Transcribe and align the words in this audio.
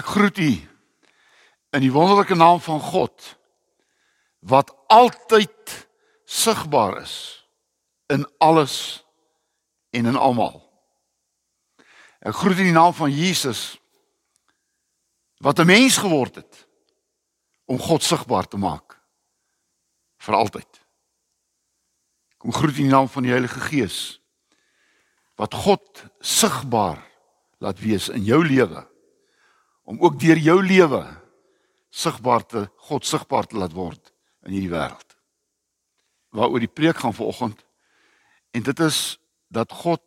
ek 0.00 0.06
groet 0.06 0.38
u 0.38 0.52
in 1.76 1.82
die 1.84 1.92
wonderlike 1.92 2.34
naam 2.34 2.60
van 2.60 2.80
God 2.80 3.36
wat 4.38 4.72
altyd 4.86 5.86
sigbaar 6.24 7.00
is 7.02 7.14
in 8.06 8.24
alles 8.38 9.04
en 9.90 10.06
in 10.06 10.16
almal. 10.16 10.69
Ek 12.20 12.36
groet 12.36 12.58
in 12.60 12.68
die 12.68 12.76
naam 12.76 12.92
van 12.94 13.12
Jesus 13.12 13.78
wat 15.40 15.58
'n 15.58 15.66
mens 15.66 15.96
geword 15.96 16.34
het 16.34 16.66
om 17.64 17.78
God 17.78 18.02
sigbaar 18.02 18.48
te 18.48 18.56
maak 18.56 19.00
vir 20.18 20.34
altyd. 20.34 20.80
Kom 22.36 22.52
groet 22.52 22.76
in 22.76 22.88
die 22.88 22.92
naam 22.92 23.08
van 23.08 23.22
die 23.22 23.32
Heilige 23.32 23.60
Gees 23.60 24.20
wat 25.40 25.54
God 25.54 26.04
sigbaar 26.20 27.00
laat 27.58 27.80
wees 27.80 28.08
in 28.08 28.24
jou 28.24 28.44
lewe 28.44 28.84
om 29.82 30.00
ook 30.00 30.18
deur 30.20 30.36
jou 30.36 30.62
lewe 30.62 31.02
sigbaar 31.90 32.46
te 32.46 32.68
God 32.76 33.06
sigbaar 33.06 33.46
te 33.46 33.56
laat 33.56 33.72
word 33.72 34.12
in 34.46 34.52
hierdie 34.52 34.72
wêreld. 34.72 35.16
Waaroor 36.30 36.60
die 36.60 36.74
preek 36.74 37.00
gaan 37.02 37.14
vanoggend 37.14 37.64
en 38.50 38.62
dit 38.62 38.80
is 38.80 39.18
dat 39.48 39.72
God 39.72 40.02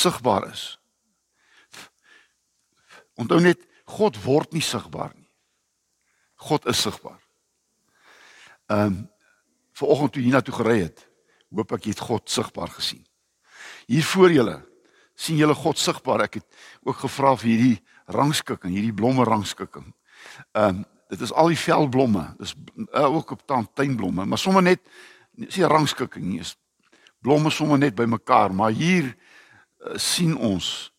sigbaar 0.00 0.48
is. 0.50 0.64
Onthou 3.20 3.40
net 3.42 3.66
God 3.90 4.16
word 4.24 4.54
nie 4.56 4.64
sigbaar 4.64 5.12
nie. 5.14 5.28
God 6.48 6.66
is 6.70 6.80
sigbaar. 6.80 7.20
Ehm 8.70 8.86
um, 8.86 9.00
vanoggend 9.80 10.12
toe 10.12 10.22
hiernatoe 10.22 10.52
gery 10.52 10.80
het, 10.82 11.06
hoop 11.56 11.70
ek 11.72 11.86
jy 11.86 11.94
het 11.94 12.02
God 12.04 12.28
sigbaar 12.28 12.68
gesien. 12.74 13.00
Hier 13.88 14.04
voor 14.04 14.32
julle 14.34 14.56
sien 15.16 15.38
julle 15.40 15.56
God 15.56 15.80
sigbaar. 15.80 16.26
Ek 16.26 16.40
het 16.40 16.60
ook 16.84 17.00
gevra 17.00 17.32
vir 17.40 17.48
hierdie 17.50 17.78
rangskikking, 18.12 18.74
hierdie 18.76 18.96
blomme 18.96 19.24
rangskikking. 19.28 19.92
Ehm 20.52 20.82
um, 20.82 20.88
dit 21.10 21.24
is 21.26 21.32
al 21.34 21.48
die 21.50 21.58
velblomme. 21.58 22.22
Dis 22.38 22.52
uh, 22.94 23.08
ook 23.10 23.32
op 23.34 23.40
taan 23.42 23.66
tuinblomme, 23.74 24.28
maar 24.30 24.38
sommer 24.38 24.62
net 24.62 24.78
is 25.34 25.56
nie 25.58 25.66
rangskikking 25.66 26.22
nie. 26.22 26.38
Is 26.44 26.54
blomme 27.18 27.50
sommer 27.50 27.80
net 27.82 27.96
bymekaar, 27.98 28.54
maar 28.54 28.70
hier 28.70 29.08
sien 29.94 30.36
ons 30.36 30.92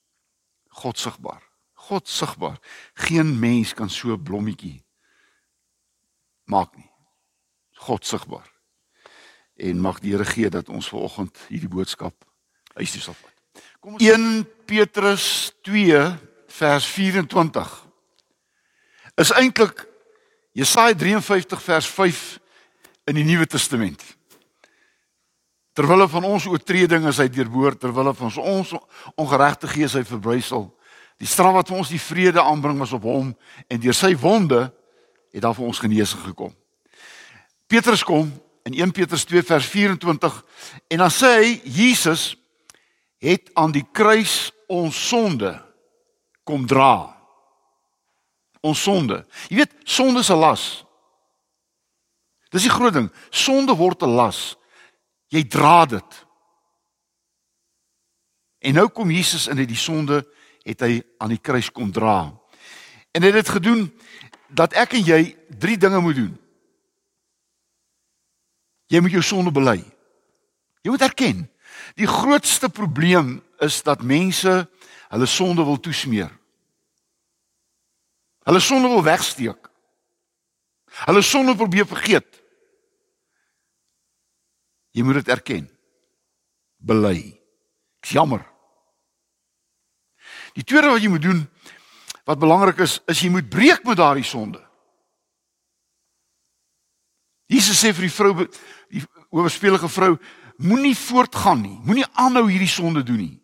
God 0.82 0.98
sigbaar. 0.98 1.42
God 1.74 2.08
sigbaar. 2.08 2.60
Geen 2.94 3.40
mens 3.40 3.74
kan 3.74 3.90
so 3.90 4.14
'n 4.14 4.24
blommetjie 4.24 4.84
maak 6.46 6.76
nie. 6.76 6.90
God 7.74 8.06
sigbaar. 8.06 8.50
En 9.56 9.80
mag 9.80 10.00
die 10.00 10.12
Here 10.12 10.26
gee 10.26 10.50
dat 10.50 10.70
ons 10.70 10.90
vanoggend 10.90 11.38
hierdie 11.48 11.70
boodskap 11.70 12.26
huis 12.74 12.92
toe 12.92 13.02
sal 13.02 13.14
vat. 13.14 13.64
Kom 13.80 13.94
ons 13.94 14.04
1 14.04 14.46
Petrus 14.66 15.52
2 15.62 16.18
vers 16.48 16.86
24 16.86 17.88
is 19.16 19.32
eintlik 19.32 19.86
Jesaja 20.52 20.96
53 20.96 21.62
vers 21.62 21.88
5 21.88 22.40
in 23.12 23.16
die 23.16 23.24
Nuwe 23.24 23.48
Testament. 23.48 24.04
Terwille 25.74 26.08
van 26.12 26.24
ons 26.28 26.46
oortredinge 26.52 27.08
is 27.14 27.20
hy 27.22 27.30
deurboor, 27.32 27.78
terwille 27.80 28.14
van 28.14 28.34
ons 28.42 28.74
ongeregtighede 29.16 29.88
is 29.88 29.96
hy 29.96 30.04
verbrysel. 30.04 30.66
Die 31.22 31.30
straf 31.30 31.54
wat 31.56 31.70
vir 31.70 31.78
ons 31.80 31.92
die 31.94 32.02
vrede 32.02 32.42
aanbring 32.42 32.80
was 32.82 32.92
op 32.98 33.06
hom 33.08 33.32
en 33.68 33.82
deur 33.82 33.96
sy 33.96 34.12
wonde 34.20 34.66
het 35.32 35.44
daar 35.46 35.56
vir 35.56 35.68
ons 35.70 35.80
genesing 35.80 36.24
gekom. 36.26 36.52
Petrus 37.72 38.04
kom 38.04 38.34
in 38.68 38.76
1 38.76 38.92
Petrus 38.92 39.24
2 39.30 39.46
vers 39.48 39.68
24 39.72 40.40
en 40.92 41.04
dan 41.06 41.14
sê 41.14 41.32
hy 41.40 41.52
Jesus 41.64 42.34
het 43.22 43.52
aan 43.56 43.72
die 43.72 43.86
kruis 43.94 44.50
ons 44.68 44.98
sonde 45.08 45.54
kom 46.44 46.66
dra. 46.68 47.14
Ons 48.62 48.82
sonde. 48.84 49.22
Jy 49.50 49.62
weet, 49.62 49.76
sonde 49.86 50.20
is 50.20 50.30
'n 50.30 50.40
las. 50.40 50.84
Dis 52.52 52.64
die 52.64 52.70
groot 52.70 52.94
ding. 52.94 53.10
Sonde 53.30 53.76
word 53.76 54.02
'n 54.04 54.16
las. 54.16 54.58
Jy 55.32 55.46
dra 55.48 55.86
dit. 55.88 56.18
En 58.62 58.78
nou 58.78 58.90
kom 58.94 59.12
Jesus 59.14 59.48
in 59.50 59.62
die 59.64 59.80
sonde 59.80 60.22
het 60.68 60.84
hy 60.84 61.00
aan 61.24 61.32
die 61.34 61.42
kruis 61.42 61.72
kom 61.74 61.90
dra. 61.94 62.30
En 63.12 63.24
hy 63.24 63.32
het 63.32 63.40
dit 63.40 63.54
gedoen 63.56 63.88
dat 64.52 64.76
ek 64.78 64.98
en 65.00 65.08
jy 65.08 65.22
drie 65.48 65.80
dinge 65.80 66.02
moet 66.04 66.20
doen. 66.20 66.34
Jy 68.92 69.00
moet 69.00 69.16
jou 69.16 69.24
sonde 69.24 69.54
bely. 69.56 69.80
Jy 70.84 70.92
moet 70.92 71.08
erken. 71.08 71.46
Die 71.96 72.10
grootste 72.10 72.70
probleem 72.70 73.40
is 73.64 73.80
dat 73.88 74.04
mense 74.04 74.52
hulle 75.12 75.28
sonde 75.28 75.64
wil 75.64 75.80
toesmeer. 75.80 76.32
Hulle 78.44 78.60
sonde 78.60 78.92
wil 78.92 79.04
wegsteek. 79.06 79.70
Hulle 81.08 81.24
sonde 81.24 81.56
probeer 81.56 81.88
vergeet. 81.88 82.41
Jy 84.92 85.04
moet 85.08 85.22
dit 85.22 85.32
erken. 85.32 85.68
Bely. 86.82 87.20
Ek's 88.02 88.16
jammer. 88.16 88.44
Die 90.58 90.66
tweede 90.68 90.92
wat 90.92 91.04
jy 91.04 91.12
moet 91.12 91.24
doen 91.24 91.46
wat 92.28 92.40
belangrik 92.40 92.84
is, 92.84 93.00
is 93.10 93.22
jy 93.24 93.32
moet 93.34 93.50
breek 93.50 93.86
met 93.88 93.98
daardie 93.98 94.26
sonde. 94.28 94.60
Jesus 97.52 97.80
sê 97.82 97.92
vir 97.96 98.08
die 98.08 98.14
vrou 98.14 98.32
die 98.92 99.02
oorspelige 99.36 99.90
vrou, 99.92 100.14
moenie 100.62 100.96
voortgaan 100.96 101.64
nie. 101.64 101.78
Moenie 101.88 102.08
aanhou 102.20 102.46
hierdie 102.48 102.70
sonde 102.72 103.04
doen 103.04 103.20
nie. 103.24 103.38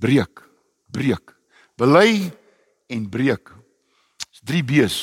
Breek, 0.00 0.42
breek. 0.92 1.32
Bely 1.80 2.30
en 2.92 3.06
breek. 3.12 3.52
Dis 4.28 4.44
3 4.48 4.64
B's. 4.66 4.98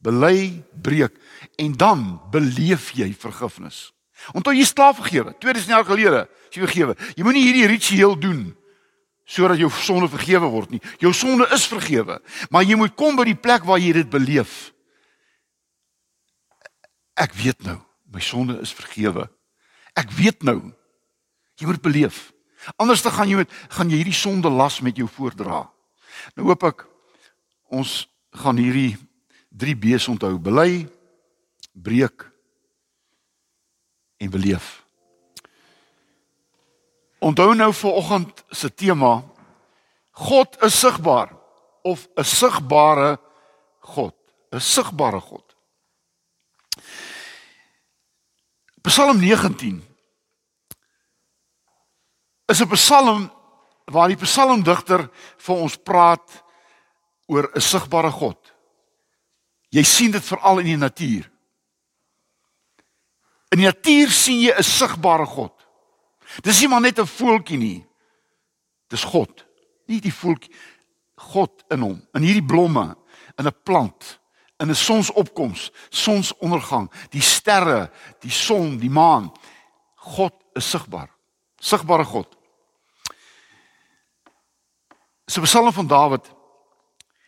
Bely, 0.00 0.62
breek 0.80 1.16
en 1.60 1.74
dan 1.76 2.04
beleef 2.32 2.90
jy 2.96 3.10
vergifnis. 3.12 3.90
Onthou 4.36 4.54
jy 4.54 4.64
slaaf 4.68 4.98
vergewe. 5.00 5.34
2000 5.38 5.74
jaar 5.74 5.86
gelede, 5.88 6.24
as 6.48 6.56
jy 6.56 6.64
vergewe. 6.64 6.96
Jy 7.16 7.26
moenie 7.26 7.44
hierdie 7.48 7.68
ritueel 7.70 8.18
doen 8.20 8.48
sodat 9.30 9.60
jou 9.60 9.68
sonde 9.70 10.08
vergewe 10.10 10.48
word 10.50 10.72
nie. 10.74 10.80
Jou 10.98 11.12
sonde 11.14 11.46
is 11.54 11.62
vergewe, 11.70 12.16
maar 12.50 12.64
jy 12.66 12.74
moet 12.74 12.96
kom 12.98 13.14
by 13.14 13.28
die 13.28 13.38
plek 13.38 13.62
waar 13.62 13.78
jy 13.78 13.92
dit 14.00 14.08
beleef. 14.10 14.72
Ek 17.14 17.36
weet 17.38 17.62
nou, 17.62 17.76
my 18.10 18.22
sonde 18.24 18.56
is 18.58 18.72
vergewe. 18.74 19.28
Ek 19.94 20.10
weet 20.16 20.42
nou. 20.46 20.72
Jy 21.60 21.68
moet 21.68 21.82
beleef. 21.84 22.30
Anders 22.80 23.04
dan 23.04 23.14
gaan 23.14 23.30
jy 23.30 23.38
met 23.40 23.52
gaan 23.76 23.92
jy 23.92 24.00
hierdie 24.00 24.16
sonde 24.16 24.50
las 24.50 24.80
met 24.84 24.98
jou 24.98 25.06
voordra. 25.08 25.62
Nou 26.34 26.48
hoop 26.48 26.66
ek 26.68 26.84
ons 27.70 28.02
gaan 28.42 28.58
hierdie 28.60 28.96
3 29.54 29.76
B's 29.78 30.08
onthou: 30.10 30.34
bely, 30.42 30.88
breek 31.72 32.29
en 34.20 34.30
beleef. 34.30 34.80
Onthou 37.20 37.54
nou 37.56 37.72
vir 37.72 37.98
oggend 38.00 38.44
se 38.52 38.68
tema: 38.68 39.20
God 40.12 40.56
is 40.64 40.78
sigbaar 40.80 41.32
of 41.82 42.08
'n 42.16 42.24
sigbare 42.24 43.18
God, 43.80 44.14
'n 44.52 44.60
sigbare 44.60 45.20
God. 45.20 45.56
Psalm 48.82 49.18
19 49.18 49.84
is 52.46 52.60
'n 52.60 52.68
psalm 52.68 53.32
waar 53.84 54.08
die 54.08 54.16
psalmdigter 54.16 55.08
vir 55.36 55.56
ons 55.56 55.76
praat 55.76 56.44
oor 57.26 57.50
'n 57.54 57.60
sigbare 57.60 58.10
God. 58.10 58.38
Jy 59.70 59.82
sien 59.82 60.10
dit 60.10 60.24
veral 60.24 60.58
in 60.58 60.66
die 60.66 60.76
natuur. 60.76 61.30
In 63.50 63.58
die 63.58 63.66
natuur 63.66 64.10
sien 64.10 64.40
jy 64.40 64.52
'n 64.52 64.62
sigbare 64.62 65.26
God. 65.26 65.52
Dis 66.42 66.60
nie 66.60 66.68
maar 66.68 66.80
net 66.80 66.98
'n 66.98 67.06
voeltjie 67.06 67.58
nie. 67.58 67.86
Dis 68.88 69.04
God. 69.04 69.46
Nie 69.86 70.00
die 70.00 70.12
voeltjie 70.12 70.54
God 71.16 71.64
in 71.70 71.80
hom, 71.80 72.08
in 72.14 72.22
hierdie 72.22 72.46
blomme, 72.46 72.96
in 73.38 73.46
'n 73.46 73.62
plant 73.64 74.20
in 74.60 74.68
'n 74.68 74.74
sonsopkoms, 74.74 75.70
sonsondergang, 75.88 76.90
die 77.10 77.22
sterre, 77.22 77.90
die 78.20 78.30
son, 78.30 78.78
die 78.78 78.90
maan. 78.90 79.32
God 79.94 80.34
is 80.52 80.70
sigbaar. 80.70 81.08
Sigbare 81.56 82.04
God. 82.04 82.36
So 85.26 85.40
Psalm 85.40 85.72
van 85.72 85.86
Dawid. 85.86 86.30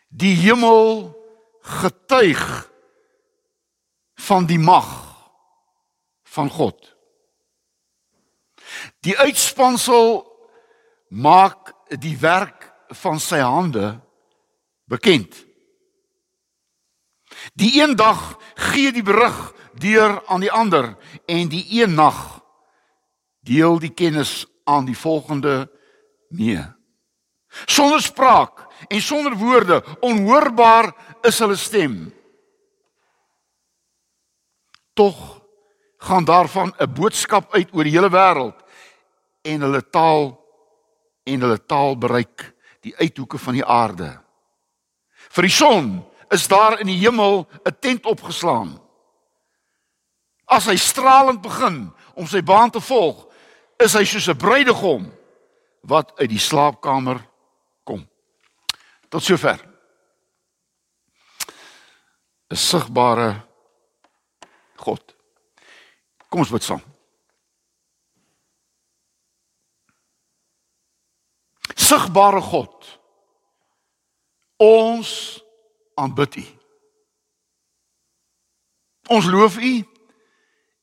Die 0.07 0.35
hemel 0.35 1.15
getuig 1.61 2.69
van 4.15 4.45
die 4.45 4.59
mag 4.59 5.12
van 6.33 6.49
God. 6.49 6.77
Die 9.05 9.17
uitspansel 9.17 10.23
maak 11.13 11.73
die 12.01 12.17
werk 12.17 12.71
van 12.97 13.19
sy 13.21 13.41
hande 13.43 13.99
bekend. 14.89 15.35
Die 17.53 17.81
een 17.81 17.95
dag 17.95 18.37
gee 18.55 18.91
die 18.93 19.03
berig 19.05 19.51
deur 19.77 20.21
aan 20.25 20.41
die 20.41 20.51
ander 20.51 20.93
en 21.25 21.49
die 21.49 21.65
een 21.81 21.93
nag 21.93 22.41
deel 23.43 23.79
die 23.79 23.93
kennis 23.93 24.45
aan 24.63 24.85
die 24.85 24.97
volgende 24.97 25.67
mee. 26.29 26.63
Sonder 27.65 28.01
spraak 28.01 28.65
en 28.87 29.01
sonder 29.01 29.35
woorde, 29.37 29.83
onhoorbaar 30.01 30.93
is 31.21 31.39
hulle 31.39 31.55
stem. 31.55 32.13
Tog 34.93 35.42
gaan 36.03 36.25
daarvan 36.25 36.73
'n 36.77 36.93
boodskap 36.93 37.53
uit 37.53 37.69
oor 37.71 37.83
die 37.83 37.95
hele 37.95 38.09
wêreld 38.09 38.59
en 39.41 39.61
hulle 39.61 39.89
taal 39.89 40.39
en 41.23 41.41
hulle 41.41 41.65
taal 41.65 41.97
bereik 41.97 42.53
die 42.81 42.95
uithoeke 42.97 43.37
van 43.37 43.53
die 43.53 43.65
aarde. 43.65 44.19
Vir 45.31 45.47
die 45.47 45.55
son 45.55 46.03
is 46.29 46.47
daar 46.47 46.79
in 46.79 46.87
die 46.87 46.99
hemel 46.99 47.47
'n 47.65 47.77
tent 47.79 48.05
opgeslaan. 48.05 48.81
As 50.45 50.65
hy 50.65 50.75
stralend 50.75 51.41
begin 51.41 51.93
om 52.13 52.27
sy 52.27 52.41
baan 52.41 52.69
te 52.69 52.81
volg, 52.81 53.27
is 53.79 53.93
hy 53.93 54.03
soos 54.03 54.27
'n 54.27 54.37
bruidegom 54.37 55.11
wat 55.81 56.19
uit 56.19 56.29
die 56.29 56.39
slaapkamer 56.39 57.27
kom. 57.83 58.07
Tot 59.09 59.23
sover. 59.23 59.59
'n 62.49 62.55
Sigbare 62.55 63.41
God. 64.75 65.12
Kom 66.33 66.41
ons 66.41 66.49
bid 66.49 66.63
saam. 66.65 66.79
Sigbare 71.77 72.39
God. 72.41 72.87
Ons 74.57 75.11
aanbid 75.93 76.39
U. 76.41 76.45
Ons 79.13 79.29
loof 79.29 79.59
U 79.61 79.73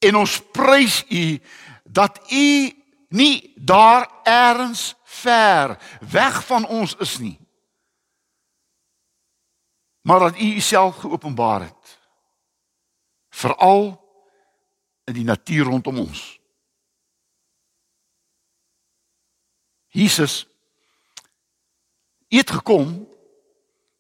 en 0.07 0.19
ons 0.21 0.37
prys 0.55 1.01
U 1.11 1.25
dat 1.83 2.21
U 2.31 2.47
nie 3.19 3.51
daar 3.59 4.07
eers 4.23 4.93
ver 5.03 5.75
weg 6.15 6.39
van 6.47 6.69
ons 6.71 6.95
is 7.03 7.17
nie. 7.19 7.35
Maar 10.07 10.31
dat 10.31 10.39
U 10.39 10.55
Uself 10.63 11.03
geopenbaar 11.03 11.67
het. 11.67 11.99
Veral 13.35 14.00
in 15.11 15.19
die 15.19 15.27
natuur 15.27 15.65
rondom 15.65 15.99
ons. 16.07 16.39
Jesus 19.91 20.47
het 22.31 22.51
gekom 22.51 22.93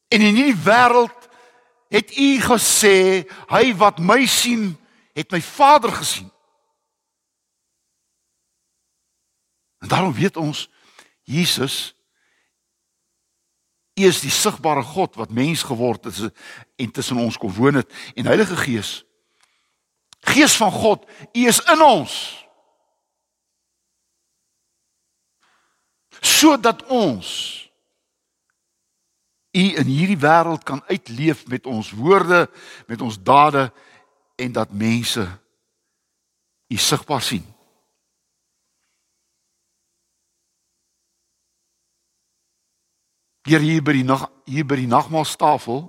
en 0.08 0.20
in 0.22 0.36
hierdie 0.38 0.62
wêreld 0.62 1.26
het 1.90 2.14
u 2.14 2.28
gesê 2.44 3.26
hy 3.50 3.64
wat 3.74 3.98
my 3.98 4.22
sien 4.30 4.70
het 5.18 5.32
my 5.34 5.40
Vader 5.42 5.90
gesien. 5.92 6.30
En 9.82 9.90
daarom 9.90 10.14
weet 10.14 10.38
ons 10.38 10.68
Jesus 11.26 11.90
is 13.98 14.22
die 14.22 14.32
sigbare 14.32 14.82
God 14.86 15.18
wat 15.18 15.34
mens 15.34 15.66
geword 15.66 16.06
het 16.06 16.30
en 16.78 16.90
tussen 16.90 17.18
ons 17.18 17.36
kom 17.36 17.52
woon 17.52 17.82
het 17.82 17.90
en 18.14 18.30
Heilige 18.30 18.56
Gees 18.56 19.00
Gees 20.20 20.56
van 20.56 20.72
God, 20.72 21.06
U 21.32 21.46
is 21.46 21.60
in 21.60 21.82
ons. 21.82 22.14
Sodat 26.20 26.84
ons 26.86 27.28
U 29.50 29.62
in 29.74 29.88
hierdie 29.88 30.18
wêreld 30.20 30.62
kan 30.62 30.82
uitleef 30.86 31.46
met 31.50 31.66
ons 31.66 31.90
woorde, 31.90 32.44
met 32.86 33.00
ons 33.00 33.16
dade 33.22 33.72
en 34.38 34.52
dat 34.52 34.72
mense 34.72 35.24
U 36.70 36.76
sigbaar 36.76 37.22
sien. 37.22 37.46
Hier 43.48 43.58
hier 43.64 43.82
by 43.82 43.96
die 43.96 44.06
nag 44.06 44.28
hier 44.46 44.66
by 44.68 44.76
die 44.78 44.90
nagmaaltafel 44.90 45.88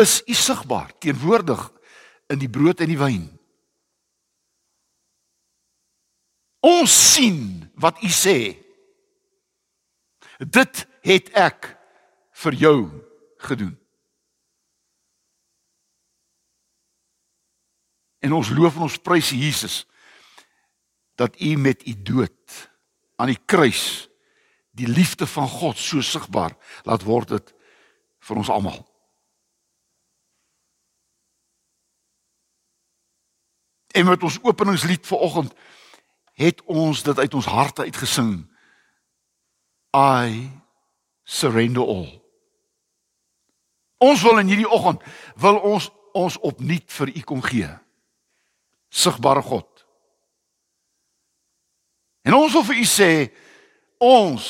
is 0.00 0.22
U 0.26 0.34
sigbaar 0.34 0.92
teenwoordig 0.98 1.60
in 2.32 2.40
die 2.40 2.50
brood 2.50 2.80
en 2.80 2.90
die 2.90 2.98
wyn. 3.00 3.24
Ons 6.62 6.94
sien 7.12 7.40
wat 7.82 7.98
U 8.02 8.10
sê. 8.12 8.36
Dit 10.38 10.84
het 11.02 11.30
ek 11.38 11.72
vir 12.44 12.58
jou 12.58 12.76
gedoen. 13.42 13.74
En 18.22 18.38
ons 18.38 18.52
loof 18.54 18.78
en 18.78 18.86
ons 18.86 19.00
prys 19.02 19.32
Jesus 19.34 19.82
dat 21.18 21.34
U 21.42 21.56
met 21.58 21.82
U 21.86 21.94
dood 22.02 22.62
aan 23.18 23.34
die 23.34 23.42
kruis 23.46 24.06
die 24.72 24.88
liefde 24.88 25.26
van 25.26 25.50
God 25.50 25.76
so 25.76 26.00
sigbaar 26.00 26.54
laat 26.88 27.04
word 27.04 27.34
dit 27.34 27.52
vir 28.22 28.38
ons 28.40 28.50
almal. 28.50 28.80
En 33.92 34.08
met 34.08 34.22
ons 34.22 34.38
openingslied 34.42 35.06
vanoggend 35.06 35.54
het 36.32 36.62
ons 36.64 37.02
dit 37.02 37.18
uit 37.18 37.34
ons 37.34 37.46
harte 37.46 37.82
uitgesing. 37.82 38.32
I 39.96 40.50
surrender 41.24 41.82
all. 41.82 42.22
Ons 44.02 44.22
wil 44.22 44.38
in 44.38 44.50
hierdie 44.50 44.68
oggend 44.68 45.02
wil 45.36 45.60
ons 45.60 45.90
ons 46.12 46.38
opnuut 46.44 46.92
vir 46.92 47.12
U 47.16 47.20
kom 47.24 47.42
gee. 47.44 47.68
Sigbare 48.92 49.42
God. 49.42 49.68
En 52.22 52.36
ons 52.36 52.52
wil 52.52 52.66
vir 52.68 52.82
U 52.82 52.86
sê 52.88 53.10
ons 54.02 54.48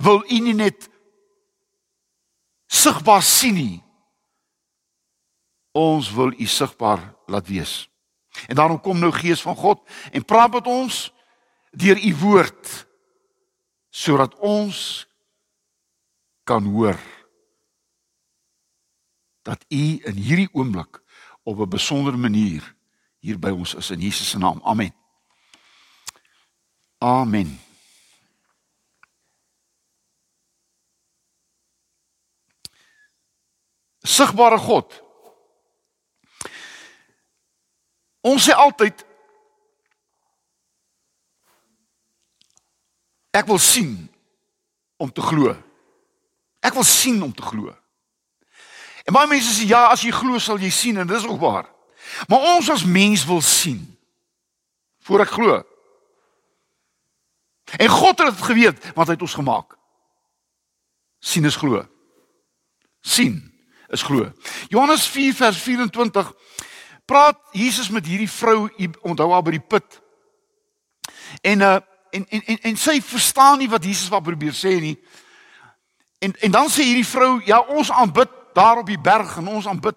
wil 0.00 0.22
U 0.22 0.38
nie 0.46 0.56
net 0.56 0.88
sigbaar 2.72 3.22
sien 3.22 3.58
nie. 3.58 3.82
Ons 5.72 6.12
wil 6.12 6.34
U 6.36 6.46
sigbaar 6.46 7.14
laat 7.26 7.46
wees. 7.48 7.88
En 8.46 8.56
daarom 8.56 8.80
kom 8.80 8.98
nou 8.98 9.12
Gees 9.12 9.42
van 9.42 9.56
God 9.56 9.80
en 10.12 10.24
praat 10.24 10.52
met 10.52 10.66
ons 10.66 11.12
deur 11.70 11.98
U 11.98 12.14
woord 12.16 12.86
sodat 13.92 14.34
ons 14.40 15.06
kan 16.44 16.64
hoor 16.64 16.98
dat 19.42 19.64
U 19.68 19.84
in 20.04 20.16
hierdie 20.16 20.48
oomblik 20.52 21.00
op 21.42 21.58
'n 21.58 21.68
besondere 21.68 22.16
manier 22.16 22.74
hier 23.18 23.38
by 23.38 23.50
ons 23.50 23.74
is 23.74 23.90
in 23.90 24.00
Jesus 24.00 24.30
se 24.30 24.38
naam. 24.38 24.60
Amen. 24.64 24.94
Amen. 26.98 27.60
Sigbare 34.02 34.58
God. 34.58 35.02
Ons 38.22 38.46
sê 38.46 38.54
altyd 38.54 39.06
Ek 43.32 43.46
wil 43.48 43.58
sien 43.58 43.94
om 45.00 45.08
te 45.08 45.22
glo. 45.24 45.54
Ek 46.60 46.74
wil 46.76 46.84
sien 46.84 47.16
om 47.24 47.32
te 47.32 47.42
glo. 47.42 47.72
En 49.08 49.16
baie 49.16 49.30
mense 49.30 49.54
sê 49.56 49.64
ja, 49.70 49.86
as 49.88 50.04
jy 50.04 50.12
glo 50.14 50.38
sal 50.38 50.60
jy 50.60 50.68
sien 50.70 51.00
en 51.00 51.08
dis 51.08 51.24
ook 51.26 51.40
waar. 51.40 51.70
Maar 52.28 52.44
ons 52.54 52.68
as 52.70 52.84
mens 52.84 53.24
wil 53.24 53.40
sien 53.40 53.80
voor 55.08 55.24
ek 55.24 55.32
glo. 55.32 55.62
En 57.78 57.88
God 57.88 58.20
het 58.20 58.34
dit 58.34 58.44
geweet 58.44 58.92
want 58.92 59.08
hy 59.08 59.16
het 59.16 59.24
ons 59.24 59.38
gemaak. 59.40 59.78
sien 61.22 61.44
is 61.44 61.56
glo. 61.56 61.86
sien 63.00 63.40
is 63.88 64.02
glo. 64.02 64.32
Johannes 64.68 65.06
4 65.06 65.34
vers 65.34 65.58
24 65.58 66.32
praat 67.12 67.40
Jesus 67.52 67.90
met 67.92 68.06
hierdie 68.06 68.30
vrou 68.30 68.68
onthou 69.04 69.32
haar 69.32 69.44
by 69.44 69.56
die 69.58 69.66
put. 69.68 70.00
En 71.44 71.60
uh 71.60 71.80
en 72.12 72.26
en 72.28 72.42
en, 72.44 72.58
en 72.68 72.76
sy 72.76 72.98
verstaan 73.00 73.56
nie 73.62 73.70
wat 73.72 73.84
Jesus 73.84 74.10
wat 74.12 74.24
probeer 74.24 74.52
sê 74.56 74.74
nie. 74.80 74.96
En 76.20 76.34
en 76.44 76.52
dan 76.52 76.68
sê 76.68 76.84
hierdie 76.84 77.08
vrou, 77.08 77.38
ja, 77.48 77.62
ons 77.72 77.90
aanbid 77.90 78.28
daar 78.52 78.82
op 78.82 78.88
die 78.88 79.00
berg 79.00 79.38
en 79.40 79.48
ons 79.48 79.68
aanbid 79.68 79.96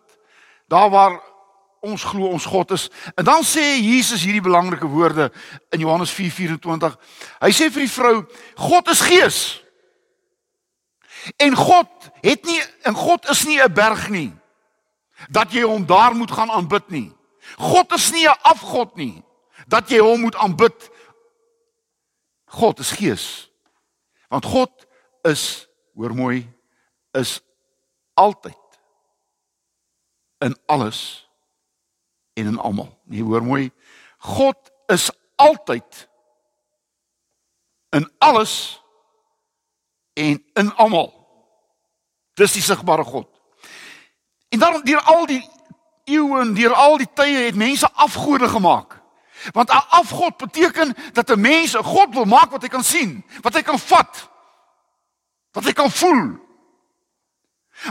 daar 0.72 0.90
waar 0.90 1.18
ons 1.86 2.04
glo 2.04 2.32
ons 2.32 2.46
God 2.48 2.72
is. 2.72 2.88
En 3.20 3.28
dan 3.28 3.44
sê 3.44 3.66
Jesus 3.84 4.24
hierdie 4.24 4.44
belangrike 4.44 4.88
woorde 4.88 5.28
in 5.76 5.84
Johannes 5.84 6.16
4:24. 6.16 6.96
Hy 7.44 7.52
sê 7.52 7.68
vir 7.68 7.84
die 7.84 7.92
vrou, 7.92 8.16
God 8.56 8.90
is 8.96 9.04
gees. 9.04 9.42
En 11.36 11.56
God 11.56 12.10
het 12.24 12.48
nie 12.48 12.62
en 12.88 12.96
God 12.96 13.30
is 13.30 13.44
nie 13.46 13.60
'n 13.60 13.74
berg 13.74 14.10
nie 14.10 14.32
dat 15.30 15.52
jy 15.52 15.64
hom 15.64 15.86
daar 15.86 16.16
moet 16.16 16.32
gaan 16.32 16.52
aanbid 16.52 16.90
nie. 16.90 17.10
God 17.58 17.94
is 17.94 18.12
nie 18.12 18.28
'n 18.28 18.42
afgod 18.42 18.96
nie 18.96 19.24
dat 19.68 19.90
jy 19.90 20.00
hom 20.00 20.22
moet 20.22 20.36
aanbid 20.36 20.90
God 22.46 22.80
is 22.80 22.92
gees. 22.92 23.52
Want 24.28 24.46
God 24.46 24.88
is, 25.22 25.68
hoor 25.94 26.16
mooi, 26.16 26.46
is 27.12 27.42
altyd 28.14 28.80
in 30.38 30.58
alles 30.66 31.30
en 32.34 32.46
in 32.46 32.60
almal. 32.60 33.02
Nee, 33.04 33.24
hoor 33.24 33.44
mooi. 33.44 33.72
God 34.18 34.72
is 34.88 35.10
altyd 35.36 36.10
in 37.90 38.12
alles 38.18 38.82
en 40.14 40.44
in 40.54 40.74
almal. 40.76 41.12
Dis 42.34 42.56
die 42.56 42.64
sigbare 42.64 43.04
God. 43.04 43.35
En 44.56 44.62
daarom 44.62 44.84
deur 44.84 45.02
al 45.02 45.26
die 45.26 45.50
eeue 46.04 46.40
en 46.40 46.54
deur 46.54 46.74
al 46.74 46.98
die 46.98 47.10
tye 47.14 47.42
het 47.50 47.56
mense 47.60 47.90
afgode 47.92 48.48
gemaak. 48.48 49.02
Want 49.52 49.70
'n 49.70 49.88
afgod 49.90 50.38
beteken 50.38 50.96
dat 51.14 51.30
'n 51.30 51.42
mens 51.42 51.76
'n 51.76 51.84
god 51.84 52.14
wil 52.14 52.26
maak 52.26 52.52
wat 52.52 52.62
hy 52.62 52.68
kan 52.68 52.84
sien, 52.84 53.26
wat 53.42 53.54
hy 53.54 53.62
kan 53.62 53.80
vat, 53.80 54.30
wat 55.52 55.64
hy 55.64 55.72
kan 55.72 55.92
voel. 55.92 56.40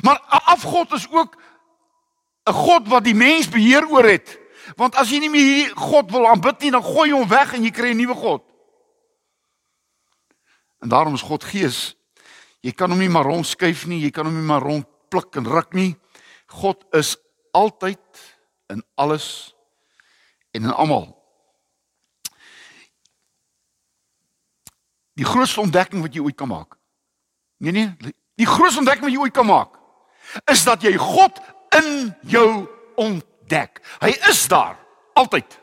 Maar 0.00 0.14
'n 0.16 0.44
afgod 0.44 0.92
is 0.92 1.10
ook 1.10 1.36
'n 2.44 2.52
god 2.52 2.88
wat 2.88 3.04
die 3.04 3.14
mens 3.14 3.48
beheer 3.48 3.88
oor 3.88 4.04
het. 4.04 4.38
Want 4.76 4.94
as 4.94 5.10
jy 5.10 5.18
nie 5.18 5.30
meer 5.30 5.54
hierdie 5.54 5.76
god 5.76 6.10
wil 6.10 6.28
aanbid 6.28 6.60
nie, 6.60 6.70
dan 6.70 6.82
gooi 6.82 7.08
jy 7.08 7.16
hom 7.16 7.28
weg 7.28 7.52
en 7.52 7.62
jy 7.62 7.70
kry 7.70 7.90
'n 7.90 7.96
nuwe 7.96 8.14
god. 8.14 8.42
En 10.80 10.88
daarom 10.88 11.14
is 11.14 11.22
God 11.22 11.44
gees. 11.44 11.96
Jy 12.60 12.72
kan 12.72 12.90
hom 12.90 12.98
nie 12.98 13.08
maar 13.08 13.24
rondskuif 13.24 13.86
nie, 13.86 14.00
jy 14.00 14.10
kan 14.10 14.24
hom 14.24 14.34
nie 14.34 14.46
maar 14.46 14.62
rondpluk 14.62 15.36
en 15.36 15.46
ruk 15.46 15.72
nie. 15.72 15.96
God 16.54 16.84
is 16.94 17.16
altyd 17.54 18.22
in 18.72 18.84
alles 18.94 19.54
en 20.50 20.62
in 20.62 20.74
almal. 20.74 21.10
Die 25.14 25.26
grootste 25.26 25.62
ontdekking 25.62 26.02
wat 26.02 26.14
jy 26.14 26.22
ooit 26.22 26.38
kan 26.38 26.50
maak. 26.50 26.78
Nee 27.62 27.72
nee, 27.72 28.14
die 28.38 28.48
grootste 28.48 28.82
ontdekking 28.82 29.06
wat 29.06 29.14
jy 29.14 29.22
ooit 29.26 29.34
kan 29.34 29.46
maak 29.46 29.80
is 30.50 30.64
dat 30.64 30.82
jy 30.82 30.94
God 30.98 31.38
in 31.76 32.14
jou 32.26 32.48
ontdek. 32.98 33.82
Hy 34.02 34.10
is 34.30 34.40
daar 34.48 34.78
altyd. 35.14 35.58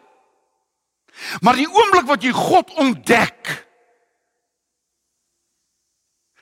Maar 1.41 1.59
die 1.59 1.67
oomblik 1.67 2.07
wat 2.07 2.23
jy 2.23 2.31
God 2.35 2.71
ontdek, 2.79 3.51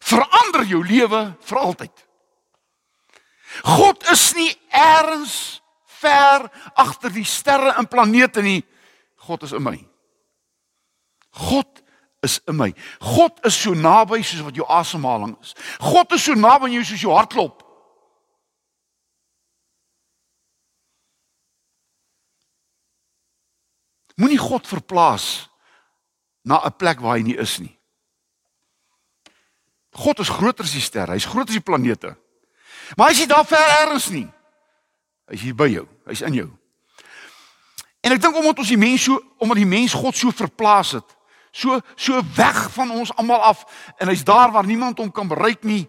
verander 0.09 0.65
jou 0.69 0.83
lewe 0.85 1.23
vir 1.49 1.59
altyd. 1.59 2.05
God 3.63 4.03
is 4.11 4.33
nie 4.37 4.51
eers 4.71 5.61
ver 5.99 6.47
agter 6.79 7.11
die 7.13 7.27
sterre 7.27 7.75
en 7.77 7.87
planete 7.87 8.41
nie. 8.41 8.63
God 9.27 9.43
is 9.43 9.53
in 9.53 9.63
my. 9.63 9.77
God 11.35 11.81
is 12.23 12.39
in 12.47 12.55
my. 12.55 12.73
God 12.99 13.39
is 13.45 13.55
so 13.55 13.75
naby 13.75 14.21
soos 14.23 14.43
wat 14.45 14.55
jou 14.57 14.67
asemhaling 14.67 15.35
is. 15.41 15.55
God 15.79 16.11
is 16.15 16.23
so 16.23 16.35
naby 16.35 16.69
aan 16.69 16.77
jou 16.77 16.85
soos 16.87 17.03
jou 17.03 17.15
hartklop. 17.15 17.65
Moenie 24.19 24.39
God 24.39 24.67
verplaas 24.67 25.47
na 26.43 26.59
'n 26.65 26.75
plek 26.75 26.99
waar 26.99 27.15
hy 27.17 27.23
nie 27.23 27.37
is 27.39 27.59
nie. 27.59 27.79
God 29.95 30.19
is 30.19 30.29
groter 30.29 30.63
as 30.63 30.71
die 30.71 30.81
sterre, 30.81 31.13
hy's 31.13 31.25
groter 31.25 31.55
as 31.55 31.59
die 31.59 31.63
planete. 31.71 32.15
Maar 32.96 33.08
hy 33.08 33.13
is 33.13 33.19
nie 33.24 33.27
daar 33.27 33.46
ver 33.46 33.67
ergens 33.81 34.10
nie. 34.10 34.27
Hy's 35.29 35.41
hier 35.41 35.55
by 35.55 35.67
jou, 35.69 35.86
hy's 36.10 36.24
in 36.25 36.34
jou. 36.34 36.50
En 38.01 38.15
ek 38.15 38.22
dink 38.24 38.36
omdat 38.39 38.62
ons 38.63 38.72
die 38.72 38.79
mens 38.79 39.03
so 39.03 39.19
omdat 39.38 39.60
die 39.62 39.69
mens 39.69 39.93
God 39.93 40.17
so 40.17 40.31
verplaas 40.31 40.96
het, 40.98 41.15
so 41.51 41.79
so 41.96 42.22
weg 42.36 42.60
van 42.74 42.91
ons 42.96 43.12
almal 43.15 43.43
af 43.51 43.65
en 43.98 44.10
hy's 44.12 44.24
daar 44.24 44.51
waar 44.51 44.65
niemand 44.65 44.98
hom 44.98 45.12
kan 45.12 45.27
bereik 45.27 45.63
nie, 45.63 45.86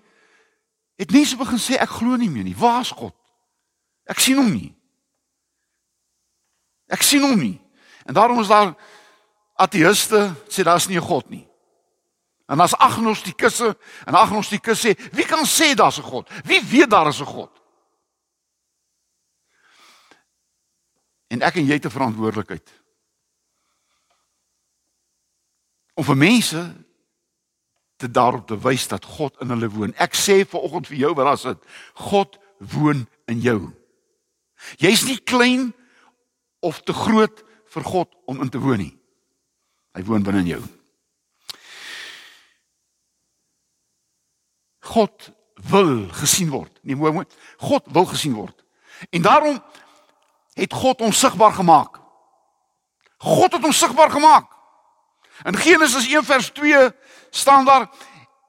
het 1.01 1.13
mense 1.15 1.39
begin 1.41 1.61
sê 1.61 1.79
ek 1.81 1.99
glo 2.01 2.19
nie 2.21 2.31
meer 2.31 2.45
nie. 2.45 2.57
Waar 2.57 2.83
is 2.85 2.93
God? 2.93 3.15
Ek 4.11 4.21
sien 4.21 4.37
hom 4.41 4.51
nie. 4.53 4.73
Ek 6.91 7.05
sien 7.07 7.23
hom 7.25 7.39
nie. 7.39 7.57
En 8.05 8.15
daarom 8.15 8.41
is 8.43 8.51
daar 8.51 8.75
ateïste 9.61 10.33
sê 10.51 10.67
daar's 10.67 10.89
nie 10.89 10.99
'n 10.99 11.07
God 11.07 11.31
nie. 11.31 11.50
En 12.51 12.61
as 12.61 12.75
agnostikusse 12.75 13.77
en 14.05 14.17
agnostikus 14.19 14.81
sê, 14.83 14.97
wie 15.15 15.27
kan 15.27 15.47
sê 15.47 15.75
daar's 15.75 15.99
'n 15.99 16.03
God? 16.03 16.31
Wie 16.45 16.63
weet 16.63 16.91
daar 16.91 17.09
is 17.09 17.21
'n 17.21 17.25
God? 17.25 17.51
En 21.29 21.43
ek 21.43 21.55
en 21.57 21.67
jy 21.67 21.73
het 21.73 21.85
'n 21.85 21.91
verantwoordelikheid. 21.91 22.71
Om 25.95 26.05
vir 26.05 26.17
mense 26.17 26.75
te 27.97 28.11
daarop 28.11 28.47
te 28.47 28.59
wys 28.59 28.89
dat 28.89 29.05
God 29.05 29.41
in 29.41 29.49
hulle 29.49 29.69
woon. 29.69 29.95
Ek 29.95 30.15
sê 30.15 30.45
vir 30.45 30.61
oggend 30.61 30.87
vir 30.87 30.97
jou 30.97 31.15
wat 31.15 31.27
daar 31.27 31.39
sit, 31.39 31.65
God 31.95 32.39
woon 32.59 33.09
in 33.27 33.41
jou. 33.41 33.73
Jy's 34.77 35.05
nie 35.05 35.19
klein 35.19 35.75
of 36.61 36.83
te 36.83 36.93
groot 36.93 37.45
vir 37.65 37.85
God 37.85 38.17
om 38.25 38.41
in 38.41 38.49
te 38.49 38.59
woon 38.59 38.79
nie. 38.79 38.99
Hy 39.93 40.03
woon 40.03 40.23
binne 40.23 40.41
in 40.41 40.47
jou. 40.47 40.80
God 44.91 45.31
wil 45.71 46.09
gesien 46.11 46.51
word. 46.51 46.73
Nee, 46.83 46.97
mooi 46.97 47.13
mooi. 47.13 47.27
God 47.57 47.87
wil 47.95 48.05
gesien 48.11 48.35
word. 48.35 48.65
En 49.11 49.23
daarom 49.23 49.63
het 50.59 50.73
God 50.73 51.01
ons 51.01 51.19
sigbaar 51.19 51.53
gemaak. 51.53 52.01
God 53.17 53.53
het 53.53 53.65
ons 53.65 53.79
sigbaar 53.79 54.11
gemaak. 54.11 54.49
In 55.43 55.57
Genesis 55.57 56.09
1 56.09 56.25
vers 56.25 56.51
2 56.51 56.91
staan 57.31 57.65
daar 57.65 57.89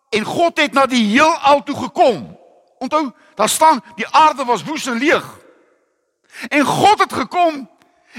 en 0.10 0.24
God 0.24 0.58
het 0.58 0.74
na 0.74 0.86
die 0.86 1.06
heelal 1.08 1.64
toe 1.64 1.76
gekom. 1.76 2.38
Onthou, 2.80 3.12
daar 3.36 3.50
staan 3.50 3.84
die 3.96 4.08
aarde 4.08 4.46
was 4.46 4.64
woes 4.64 4.86
en 4.86 4.98
leeg. 4.98 5.26
En 6.48 6.66
God 6.66 7.00
het 7.00 7.14
gekom 7.14 7.70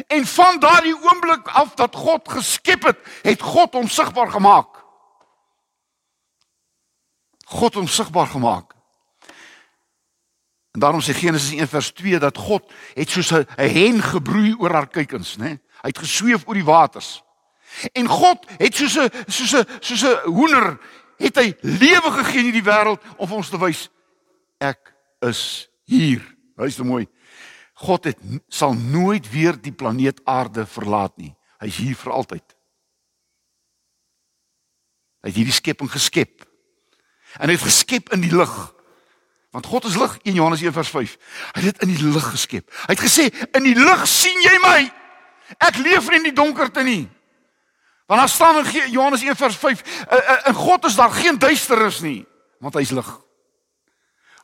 en 0.06 0.26
van 0.26 0.58
daardie 0.58 0.96
oomblik 0.96 1.48
af 1.48 1.74
dat 1.74 1.96
God 1.96 2.28
geskep 2.28 2.82
het, 2.82 2.98
het 3.22 3.42
God 3.42 3.74
hom 3.74 3.88
sigbaar 3.88 4.30
gemaak. 4.30 4.81
God 7.52 7.74
hom 7.74 7.88
sigbaar 7.88 8.26
gemaak. 8.32 8.72
En 10.72 10.80
daarom 10.80 11.00
sê 11.04 11.12
Genesis 11.12 11.52
1 11.58 11.68
vers 11.68 11.90
2 11.92 12.18
dat 12.18 12.38
God 12.38 12.72
het 12.94 13.10
soos 13.10 13.32
'n 13.32 13.46
hen 13.56 14.02
gebroei 14.02 14.54
oor 14.58 14.72
haar 14.72 14.88
kuikens, 14.88 15.36
né? 15.36 15.60
Hy 15.82 15.88
het 15.92 15.98
gesweef 15.98 16.46
oor 16.46 16.54
die 16.54 16.64
waters. 16.64 17.22
En 17.92 18.06
God 18.06 18.46
het 18.58 18.74
soos 18.74 18.96
'n 18.96 19.10
soos 19.26 19.52
'n 19.54 19.66
soos 19.80 20.02
'n 20.02 20.30
hoender 20.30 20.78
het 21.18 21.36
hy 21.36 21.54
lewe 21.60 22.10
gegee 22.10 22.38
in 22.38 22.44
hierdie 22.50 22.70
wêreld 22.70 23.02
om 23.16 23.32
ons 23.32 23.48
te 23.48 23.58
wys 23.58 23.90
ek 24.58 24.94
is 25.20 25.68
hier. 25.84 26.22
Luister 26.56 26.84
mooi. 26.84 27.08
God 27.74 28.04
het 28.04 28.18
sal 28.48 28.74
nooit 28.74 29.30
weer 29.30 29.60
die 29.60 29.72
planeet 29.72 30.20
Aarde 30.24 30.66
verlaat 30.66 31.16
nie. 31.16 31.34
Hy's 31.58 31.76
hier 31.76 31.96
vir 31.96 32.12
altyd. 32.12 32.56
Hy 35.22 35.28
het 35.28 35.36
hierdie 35.36 35.54
skepping 35.54 35.90
geskep. 35.90 36.51
En 37.38 37.48
hy 37.48 37.56
het 37.56 37.64
geskep 37.64 38.12
in 38.12 38.24
die 38.24 38.34
lig. 38.34 38.54
Want 39.52 39.66
God 39.66 39.84
is 39.84 39.96
lig, 40.00 40.18
1 40.22 40.34
Johannes 40.34 40.62
1 40.62 40.72
vers 40.72 40.88
5. 40.88 41.16
Hy 41.52 41.62
het 41.62 41.82
in 41.84 41.92
die 41.92 42.04
lig 42.04 42.28
geskep. 42.30 42.70
Hy 42.86 42.94
het 42.94 43.04
gesê, 43.04 43.28
"In 43.52 43.62
die 43.62 43.76
lig 43.76 44.06
sien 44.08 44.40
jy 44.40 44.58
my. 44.62 44.92
Ek 45.58 45.76
leef 45.76 46.08
nie 46.08 46.16
in 46.16 46.22
die 46.22 46.32
donkerte 46.42 46.82
nie." 46.82 47.08
Want 48.06 48.20
daar 48.20 48.28
staan 48.28 48.64
in 48.64 48.90
Johannes 48.90 49.22
1 49.22 49.36
vers 49.36 49.56
5, 49.56 49.82
"In 50.46 50.54
God 50.54 50.84
is 50.84 50.94
daar 50.94 51.10
geen 51.10 51.38
duisternis 51.38 52.00
nie, 52.00 52.26
want 52.58 52.74
hy's 52.74 52.90
lig." 52.90 53.20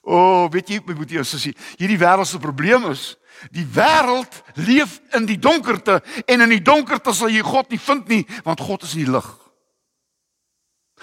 O, 0.02 0.14
oh, 0.16 0.50
weet 0.50 0.68
jy, 0.68 0.80
my 0.86 0.94
broer 0.94 1.18
en 1.18 1.26
sussie, 1.26 1.56
hierdie 1.76 1.98
wêreld 1.98 2.26
se 2.26 2.38
probleem 2.38 2.86
is, 2.90 3.16
die 3.50 3.66
wêreld 3.74 4.42
leef 4.54 5.00
in 5.12 5.26
die 5.26 5.38
donkerte 5.38 6.02
en 6.24 6.40
in 6.40 6.48
die 6.48 6.62
donkerte 6.62 7.12
sal 7.12 7.28
jy 7.28 7.42
God 7.44 7.68
nie 7.70 7.78
vind 7.78 8.08
nie, 8.08 8.26
want 8.44 8.60
God 8.60 8.82
is 8.82 8.94
in 8.96 9.04
die 9.04 9.12
lig. 9.12 9.28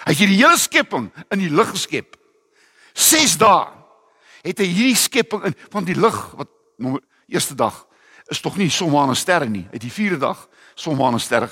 Hy 0.05 0.13
het 0.13 0.21
hierdie 0.21 0.37
hele 0.37 0.57
skepping 0.61 1.09
in 1.33 1.41
die 1.41 1.49
lig 1.49 1.71
geskep. 1.73 2.13
6 2.93 3.37
dae 3.41 3.65
het 4.45 4.59
hy 4.61 4.67
hierdie 4.69 4.99
skepping 4.99 5.47
in 5.49 5.55
van 5.73 5.87
die 5.87 5.97
lig 5.97 6.17
wat 6.37 6.51
eerste 7.25 7.55
dag 7.57 7.81
is 8.29 8.41
tog 8.41 8.57
nie 8.57 8.69
son 8.69 8.91
maan 8.93 9.09
en 9.09 9.17
sterre 9.17 9.49
nie. 9.49 9.65
Uit 9.73 9.81
die 9.81 9.93
vierde 9.93 10.19
dag 10.21 10.45
son 10.77 10.97
maan 10.97 11.17
en 11.17 11.23
sterre. 11.23 11.49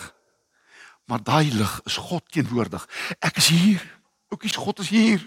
Maar 1.10 1.24
daai 1.26 1.50
lig 1.54 1.74
is 1.90 1.98
God 1.98 2.24
teenwoordig. 2.32 2.86
Ek 3.20 3.38
is 3.42 3.50
hier. 3.54 3.82
Oukies, 4.30 4.56
God 4.56 4.80
is 4.80 4.90
hier. 4.90 5.22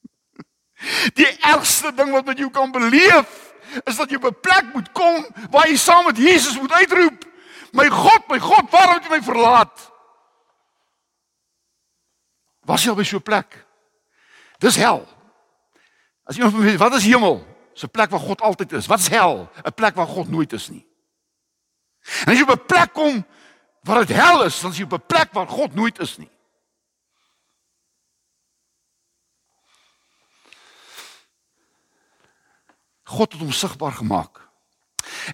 Die 1.18 1.28
ergste 1.44 1.92
ding 1.96 2.12
wat 2.14 2.28
met 2.28 2.38
jou 2.40 2.48
kan 2.52 2.70
beleef 2.72 3.48
is 3.84 3.98
dat 3.98 4.10
jy 4.10 4.16
op 4.16 4.30
'n 4.30 4.40
plek 4.40 4.70
moet 4.74 4.92
kom 4.92 5.26
waar 5.50 5.68
jy 5.68 5.76
saam 5.76 6.04
met 6.06 6.16
Jesus 6.16 6.56
moet 6.58 6.72
uitroep: 6.72 7.24
"My 7.72 7.88
God, 7.88 8.28
my 8.28 8.38
God, 8.38 8.70
waarom 8.70 8.94
het 8.94 9.04
jy 9.04 9.10
my 9.10 9.22
verlaat?" 9.22 9.90
Was 12.68 12.84
jy 12.84 12.90
al 12.90 12.96
by 12.96 13.04
so 13.04 13.16
'n 13.16 13.22
plek? 13.22 13.66
Dis 14.58 14.76
hel. 14.76 15.06
As 16.24 16.36
iemand 16.36 16.54
vir 16.54 16.64
my 16.64 16.76
wat 16.76 16.94
is 16.94 17.04
hemel? 17.04 17.46
'n 17.82 17.90
plek 17.90 18.10
waar 18.10 18.20
God 18.20 18.40
altyd 18.40 18.72
is. 18.72 18.86
Wat 18.86 18.98
is 18.98 19.08
hel? 19.08 19.48
'n 19.64 19.74
Plek 19.74 19.94
waar 19.94 20.06
God 20.06 20.28
nooit 20.28 20.52
is 20.52 20.68
nie. 20.68 20.86
En 22.24 22.32
as 22.32 22.38
jy 22.38 22.42
op 22.42 22.50
'n 22.50 22.66
plek 22.66 22.92
kom 22.92 23.26
waar 23.82 24.06
dit 24.06 24.16
hel 24.16 24.44
is, 24.44 24.60
dan 24.60 24.70
is 24.70 24.76
jy 24.76 24.84
op 24.84 24.92
'n 24.92 25.06
plek 25.06 25.32
waar 25.32 25.48
God 25.48 25.74
nooit 25.74 25.98
is 25.98 26.16
nie. 26.16 26.30
God 33.02 33.32
het 33.32 33.40
hom 33.40 33.52
sigbaar 33.52 33.92
gemaak. 33.92 34.38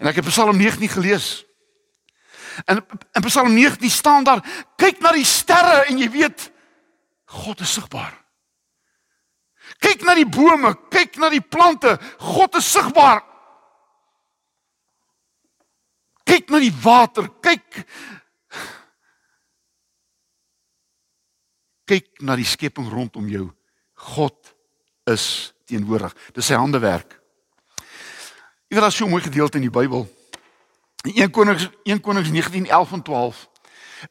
En 0.01 0.07
ek 0.07 0.15
het 0.15 0.25
Psalm 0.25 0.57
19 0.57 0.89
gelees. 0.89 1.45
En 2.65 2.87
in 3.13 3.23
Psalm 3.23 3.55
19 3.55 3.91
staan 3.91 4.25
daar: 4.25 4.41
kyk 4.77 5.01
na 5.01 5.13
die 5.13 5.25
sterre 5.25 5.85
en 5.85 5.99
jy 5.99 6.11
weet 6.11 6.51
God 7.27 7.61
is 7.61 7.73
sigbaar." 7.73 8.25
Kyk 9.79 10.05
na 10.07 10.15
die 10.15 10.29
bome, 10.29 10.75
kyk 10.91 11.19
na 11.19 11.29
die 11.29 11.43
plante, 11.43 11.97
God 12.19 12.55
is 12.55 12.69
sigbaar. 12.71 13.23
Kyk 16.27 16.51
na 16.51 16.61
die 16.63 16.75
water, 16.83 17.29
kyk 17.43 17.87
kyk 21.87 22.23
na 22.27 22.35
die 22.35 22.47
skepping 22.47 22.89
rondom 22.91 23.29
jou. 23.31 23.47
God 24.13 24.55
is 25.07 25.55
teenwoordig. 25.71 26.15
Dis 26.35 26.49
sy 26.51 26.59
handewerk. 26.59 27.15
Jy 28.67 28.75
weet 28.75 28.83
daar's 28.83 28.97
so 28.97 29.07
'n 29.07 29.11
mooi 29.11 29.23
gedeelte 29.23 29.57
in 29.57 29.71
die 29.71 29.71
Bybel. 29.71 30.09
In 31.05 31.23
1 31.23 31.31
Konings 31.31 31.71
1 31.85 32.01
Konings 32.01 32.31
19:11 32.31 32.93
en 32.93 33.03
12 33.03 33.49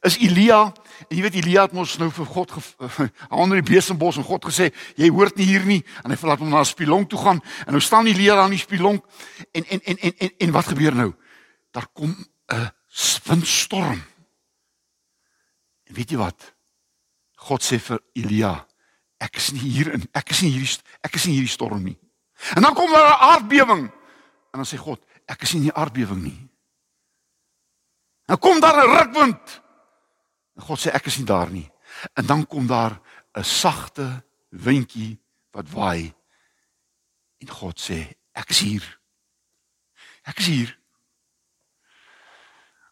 is 0.02 0.18
Elia 0.18 0.72
en 1.08 1.16
jy 1.16 1.22
weet 1.22 1.34
Elia 1.34 1.66
het 1.66 1.72
mos 1.72 1.98
nou 1.98 2.10
vir 2.10 2.26
God 2.26 2.52
onder 3.42 3.60
die 3.60 3.74
besembos 3.74 4.16
en 4.16 4.26
God 4.26 4.44
gesê 4.44 4.70
jy 4.96 5.10
hoort 5.10 5.36
nie 5.36 5.46
hier 5.46 5.64
nie 5.64 5.82
en 6.04 6.10
hy 6.10 6.16
verlaat 6.16 6.42
hom 6.42 6.50
na 6.50 6.60
'n 6.60 6.68
spilonk 6.68 7.10
toe 7.10 7.18
gaan 7.18 7.40
en 7.66 7.72
nou 7.72 7.80
staan 7.80 8.06
Elia 8.06 8.34
daar 8.34 8.50
in 8.50 8.58
die 8.58 8.64
spilonk 8.64 9.04
en 9.52 9.64
en 9.64 9.80
en 9.80 9.98
en 9.98 10.14
en, 10.18 10.30
en 10.38 10.52
wat 10.52 10.66
gebeur 10.66 10.94
nou? 10.94 11.12
Daar 11.70 11.86
kom 11.92 12.16
'n 12.48 12.70
windstorm. 13.24 14.02
En 15.86 15.94
weet 15.94 16.10
jy 16.10 16.16
wat? 16.16 16.54
God 17.46 17.62
sê 17.62 17.78
vir 17.78 18.00
Elia, 18.14 18.66
ek 19.22 19.36
is 19.36 19.52
nie 19.52 19.60
hier 19.60 19.92
in, 19.94 20.08
ek 20.12 20.30
is 20.30 20.42
nie 20.42 20.50
hierdie 20.50 20.82
ek 21.06 21.14
is 21.14 21.26
nie 21.26 21.36
hierdie 21.38 21.52
storm 21.52 21.84
nie. 21.84 21.98
En 22.56 22.62
dan 22.62 22.74
kom 22.74 22.90
daar 22.92 23.06
'n 23.06 23.22
aardbewing. 23.30 23.84
En 24.52 24.62
dan 24.62 24.66
sê 24.66 24.78
God, 24.78 25.00
ek 25.26 25.42
is 25.42 25.52
nie 25.52 25.60
in 25.60 25.68
die 25.68 25.76
aardbewing 25.76 26.22
nie. 26.22 26.48
Dan 28.26 28.38
kom 28.38 28.60
daar 28.60 28.76
'n 28.76 28.96
rukwind. 28.96 29.62
En 30.56 30.62
God 30.62 30.80
sê 30.80 30.92
ek 30.96 31.06
is 31.10 31.18
nie 31.20 31.28
daar 31.28 31.50
nie. 31.52 31.66
En 32.16 32.26
dan 32.26 32.46
kom 32.46 32.66
daar 32.66 33.00
'n 33.36 33.44
sagte 33.44 34.24
windjie 34.48 35.20
wat 35.50 35.70
waai. 35.70 36.14
En 37.38 37.48
God 37.48 37.80
sê 37.80 38.16
ek 38.32 38.50
is 38.50 38.60
hier. 38.60 39.00
Ek 40.24 40.38
is 40.38 40.46
hier. 40.46 40.78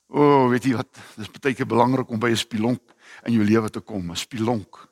O, 0.09 0.21
oh, 0.21 0.49
weet 0.49 0.65
jy 0.65 0.77
wat? 0.77 0.99
Dis 1.17 1.31
baie 1.31 1.55
keer 1.55 1.67
belangrik 1.67 2.11
om 2.11 2.21
by 2.21 2.31
'n 2.31 2.37
spilonk 2.37 2.83
in 3.25 3.33
jou 3.33 3.45
lewe 3.45 3.71
te 3.71 3.81
kom, 3.81 4.11
'n 4.11 4.17
spilonk. 4.17 4.89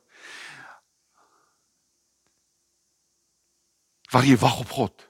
Waar 4.11 4.25
jy 4.25 4.37
wag 4.37 4.59
op 4.59 4.69
God. 4.69 5.07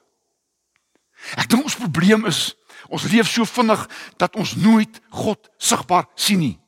Ek 1.36 1.48
dink 1.48 1.64
ons 1.64 1.76
probleem 1.76 2.26
is 2.26 2.54
ons 2.88 3.04
leef 3.08 3.28
so 3.28 3.44
vinnig 3.44 3.88
dat 4.16 4.36
ons 4.36 4.54
nooit 4.56 5.00
God 5.10 5.50
sigbaar 5.56 6.06
sien 6.14 6.38
nie. 6.38 6.63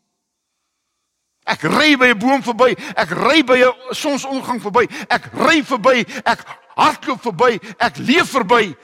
Ek 1.47 1.63
ry 1.63 1.95
by 1.95 2.11
'n 2.11 2.19
boom 2.19 2.43
verby, 2.43 2.75
ek 2.99 3.11
ry 3.15 3.43
by 3.47 3.63
'n 3.63 3.95
sonsondergang 3.95 4.59
verby, 4.61 4.91
ek 5.09 5.31
ry 5.31 5.63
verby, 5.63 6.03
ek 6.27 6.43
hardloop 6.75 7.23
verby, 7.23 7.61
ek 7.79 7.97
leef 8.03 8.35
verby. 8.35 8.75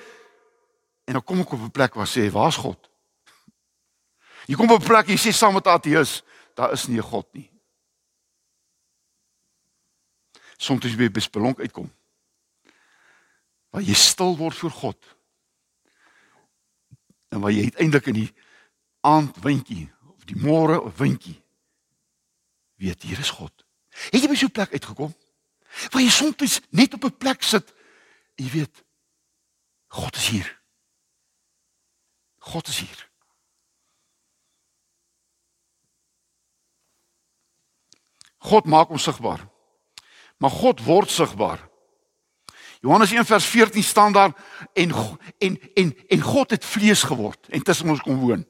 En 1.05 1.19
dan 1.19 1.25
kom 1.25 1.41
ek 1.41 1.53
op 1.53 1.61
'n 1.61 1.71
plek 1.71 1.95
waar 1.95 2.07
sê, 2.07 2.31
"Waar's 2.31 2.57
God?" 2.57 2.79
Jy 4.47 4.55
kom 4.55 4.71
op 4.71 4.81
'n 4.81 4.87
plek 4.87 5.09
en 5.09 5.19
sê 5.19 5.33
saam 5.33 5.55
met 5.55 5.67
ateës, 5.67 6.23
daar 6.55 6.73
is 6.73 6.87
nie 6.87 6.99
'n 6.99 7.03
God 7.03 7.27
nie. 7.35 7.51
Soms 10.57 10.85
jy 10.85 10.97
by 10.97 11.11
bespelonk 11.11 11.59
uitkom. 11.59 11.91
Waar 13.71 13.83
jy 13.83 13.95
stil 13.95 14.37
word 14.37 14.57
voor 14.57 14.71
God. 14.71 15.17
En 17.29 17.41
waar 17.41 17.51
jy 17.51 17.63
uiteindelik 17.63 18.07
in 18.07 18.15
die 18.15 18.35
aandwindjie 19.01 19.93
of 20.07 20.25
die 20.25 20.37
môre 20.37 20.93
windjie 20.97 21.42
weet 22.83 23.03
hier 23.03 23.19
is 23.19 23.31
God. 23.31 23.53
Het 24.11 24.23
jy 24.23 24.29
by 24.29 24.39
so 24.39 24.47
'n 24.47 24.57
plek 24.57 24.73
uitgekom? 24.73 25.15
Waar 25.91 26.03
jy 26.03 26.11
soms 26.11 26.61
net 26.71 26.95
op 26.95 27.05
'n 27.05 27.17
plek 27.17 27.43
sit 27.43 27.73
en 28.35 28.45
jy 28.45 28.51
weet 28.51 28.85
God 29.87 30.17
is 30.17 30.29
hier. 30.29 30.61
God 32.39 32.69
is 32.69 32.79
hier. 32.79 33.11
God 38.39 38.65
maak 38.65 38.91
ons 38.91 39.03
sigbaar. 39.03 39.49
Maar 40.39 40.51
God 40.51 40.83
word 40.85 41.11
sigbaar. 41.11 41.71
Johannes 42.81 43.13
1 43.13 43.25
vers 43.25 43.45
14 43.45 43.83
staan 43.83 44.13
daar 44.13 44.33
en 44.73 44.91
en 45.39 45.61
en 45.75 45.97
en 46.09 46.21
God 46.21 46.51
het 46.51 46.65
vlees 46.65 47.03
geword 47.03 47.47
en 47.49 47.63
tussen 47.63 47.89
ons 47.89 48.01
kom 48.01 48.19
woon. 48.19 48.47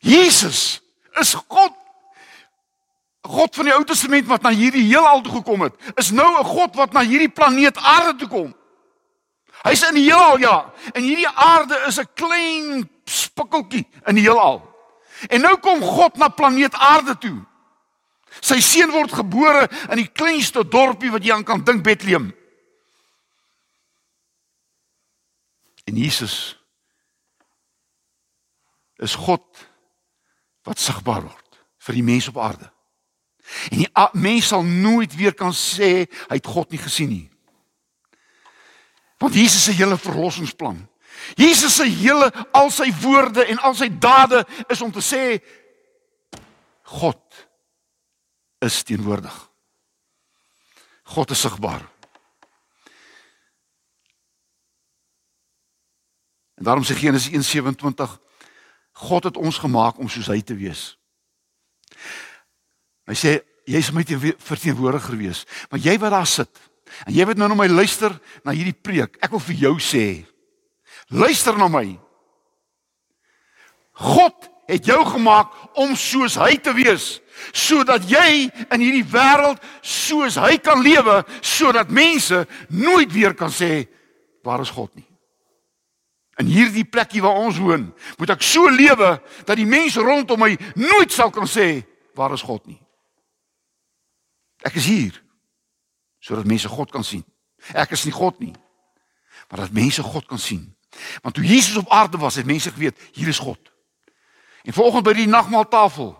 Jesus 0.00 0.80
is 1.20 1.34
God 1.34 1.79
God 3.20 3.54
van 3.54 3.64
die 3.64 3.74
Ou 3.74 3.84
Testament 3.84 4.26
wat 4.26 4.42
na 4.42 4.50
hierdie 4.50 4.86
heelal 4.86 5.20
toe 5.20 5.32
gekom 5.32 5.60
het, 5.66 5.74
is 5.96 6.10
nou 6.10 6.40
'n 6.40 6.44
God 6.44 6.74
wat 6.74 6.92
na 6.92 7.00
hierdie 7.00 7.28
planeet 7.28 7.76
Aarde 7.76 8.16
toe 8.16 8.28
kom. 8.28 8.54
Hy's 9.62 9.82
in 9.88 9.98
die 9.98 10.06
heelal 10.08 10.38
ja, 10.40 10.72
en 10.94 11.04
hierdie 11.04 11.28
aarde 11.28 11.76
is 11.86 11.98
'n 12.00 12.08
klein 12.14 12.90
spikkeltjie 13.04 13.86
in 14.06 14.14
die 14.14 14.24
heelal. 14.24 14.62
En 15.28 15.40
nou 15.40 15.56
kom 15.60 15.82
God 15.82 16.16
na 16.16 16.28
planeet 16.28 16.74
Aarde 16.74 17.18
toe. 17.18 17.44
Sy 18.40 18.60
seun 18.60 18.90
word 18.90 19.12
gebore 19.12 19.68
in 19.90 19.96
die 19.96 20.08
kleinste 20.08 20.64
dorpie 20.68 21.10
wat 21.10 21.24
jy 21.24 21.34
aan 21.34 21.44
kan 21.44 21.64
dink 21.64 21.82
Bethlehem. 21.82 22.32
En 25.84 25.96
Jesus 25.96 26.56
is 28.96 29.14
God 29.14 29.66
wat 30.62 30.78
sigbaar 30.78 31.22
word 31.22 31.60
vir 31.78 31.94
die 31.94 32.06
mense 32.06 32.30
op 32.30 32.38
aarde. 32.38 32.70
En 33.70 33.78
die 33.78 33.90
mens 34.12 34.46
sal 34.46 34.62
nooit 34.62 35.14
weer 35.14 35.34
kan 35.34 35.52
sê 35.56 36.06
hy 36.28 36.38
het 36.38 36.46
God 36.46 36.70
nie 36.70 36.80
gesien 36.80 37.08
nie. 37.08 37.26
Want 39.20 39.34
Jesus 39.34 39.64
se 39.64 39.72
hele 39.76 39.98
verlossingsplan. 39.98 40.88
Jesus 41.36 41.74
se 41.76 41.84
hele 41.84 42.30
al 42.56 42.70
sy 42.72 42.88
woorde 43.02 43.44
en 43.44 43.58
al 43.58 43.74
sy 43.76 43.90
dade 43.92 44.44
is 44.72 44.80
om 44.80 44.92
te 44.92 45.02
sê 45.04 45.40
God 46.96 47.20
is 48.64 48.82
teenwoordig. 48.82 49.34
God 51.02 51.30
is 51.30 51.40
sigbaar. 51.40 51.84
En 56.54 56.64
daarom 56.64 56.84
sê 56.84 56.94
Genesis 56.94 57.32
1:27 57.32 58.18
God 58.92 59.24
het 59.24 59.36
ons 59.36 59.58
gemaak 59.58 59.98
om 59.98 60.08
soos 60.08 60.26
hy 60.26 60.42
te 60.42 60.54
wees. 60.54 60.98
Hy 63.10 63.16
sê 63.18 63.40
jy's 63.66 63.90
my 63.94 64.04
verteenwoordiger 64.06 65.16
gewees, 65.16 65.44
maar 65.70 65.82
jy 65.82 65.96
wat 65.98 66.14
daar 66.14 66.28
sit 66.28 66.66
en 67.06 67.14
jy 67.14 67.24
wat 67.26 67.38
nou 67.38 67.48
na 67.50 67.56
my 67.58 67.68
luister 67.70 68.14
na 68.46 68.54
hierdie 68.54 68.74
preek, 68.74 69.18
ek 69.22 69.30
wil 69.34 69.42
vir 69.42 69.58
jou 69.66 69.74
sê 69.82 70.04
luister 71.10 71.58
na 71.58 71.68
my. 71.70 71.84
God 74.00 74.48
het 74.70 74.86
jou 74.86 75.00
gemaak 75.06 75.52
om 75.82 75.96
soos 75.98 76.38
hy 76.38 76.54
te 76.62 76.74
wees 76.76 77.18
sodat 77.56 78.04
jy 78.10 78.46
in 78.46 78.82
hierdie 78.82 79.06
wêreld 79.10 79.62
soos 79.82 80.36
hy 80.38 80.58
kan 80.62 80.82
lewe 80.84 81.20
sodat 81.42 81.90
mense 81.90 82.44
nooit 82.68 83.10
weer 83.14 83.34
kan 83.34 83.50
sê 83.50 83.88
waar 84.46 84.62
is 84.62 84.72
God 84.72 84.92
nie. 84.94 85.06
In 86.40 86.48
hierdie 86.48 86.86
plekkie 86.88 87.20
waar 87.20 87.36
ons 87.42 87.58
woon, 87.60 87.90
moet 88.16 88.30
ek 88.32 88.44
so 88.44 88.70
lewe 88.72 89.16
dat 89.44 89.58
die 89.58 89.68
mense 89.68 90.00
rondom 90.00 90.40
my 90.40 90.54
nooit 90.78 91.12
sal 91.12 91.32
kan 91.34 91.48
sê 91.50 91.82
waar 92.16 92.32
is 92.36 92.44
God 92.46 92.64
nie. 92.68 92.78
Ek 94.62 94.74
is 94.74 94.86
hier 94.86 95.22
sodat 96.20 96.44
mense 96.44 96.68
God 96.68 96.90
kan 96.92 97.04
sien. 97.04 97.24
Ek 97.72 97.94
is 97.96 98.04
nie 98.04 98.12
God 98.12 98.38
nie. 98.40 98.52
Maar 99.48 99.64
dat 99.64 99.72
mense 99.72 100.02
God 100.02 100.26
kan 100.28 100.38
sien. 100.38 100.66
Want 101.22 101.34
toe 101.34 101.44
Jesus 101.44 101.76
op 101.76 101.88
aarde 101.88 102.18
was, 102.18 102.34
het 102.34 102.46
mense 102.46 102.70
geweet 102.70 102.98
hier 103.12 103.28
is 103.28 103.38
God. 103.38 103.72
En 104.62 104.72
vanoggend 104.72 105.04
by 105.04 105.14
die 105.16 105.28
nagmaaltafel 105.30 106.12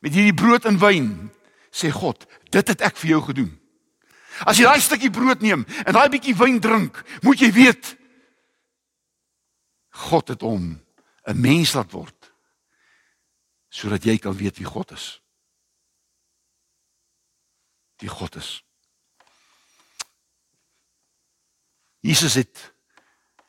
met 0.00 0.12
hierdie 0.12 0.36
brood 0.36 0.64
en 0.68 0.78
wyn 0.80 1.08
sê 1.72 1.90
God, 1.94 2.26
dit 2.50 2.68
het 2.68 2.84
ek 2.84 2.98
vir 3.00 3.14
jou 3.14 3.22
gedoen. 3.30 3.50
As 4.48 4.58
jy 4.58 4.66
daai 4.68 4.80
stukkie 4.82 5.12
brood 5.12 5.42
neem 5.44 5.64
en 5.84 5.96
daai 5.96 6.08
bietjie 6.12 6.36
wyn 6.36 6.60
drink, 6.60 7.00
moet 7.24 7.40
jy 7.40 7.50
weet 7.54 7.94
God 10.08 10.32
het 10.32 10.42
hom 10.42 10.80
'n 11.28 11.40
mens 11.40 11.74
laat 11.74 11.92
word 11.92 12.16
sodat 13.70 14.04
jy 14.04 14.18
kan 14.18 14.34
weet 14.34 14.58
wie 14.58 14.66
God 14.66 14.90
is. 14.92 15.20
Wie 18.00 18.08
God 18.08 18.36
is. 18.40 18.64
Jesus 22.00 22.34
het 22.34 22.72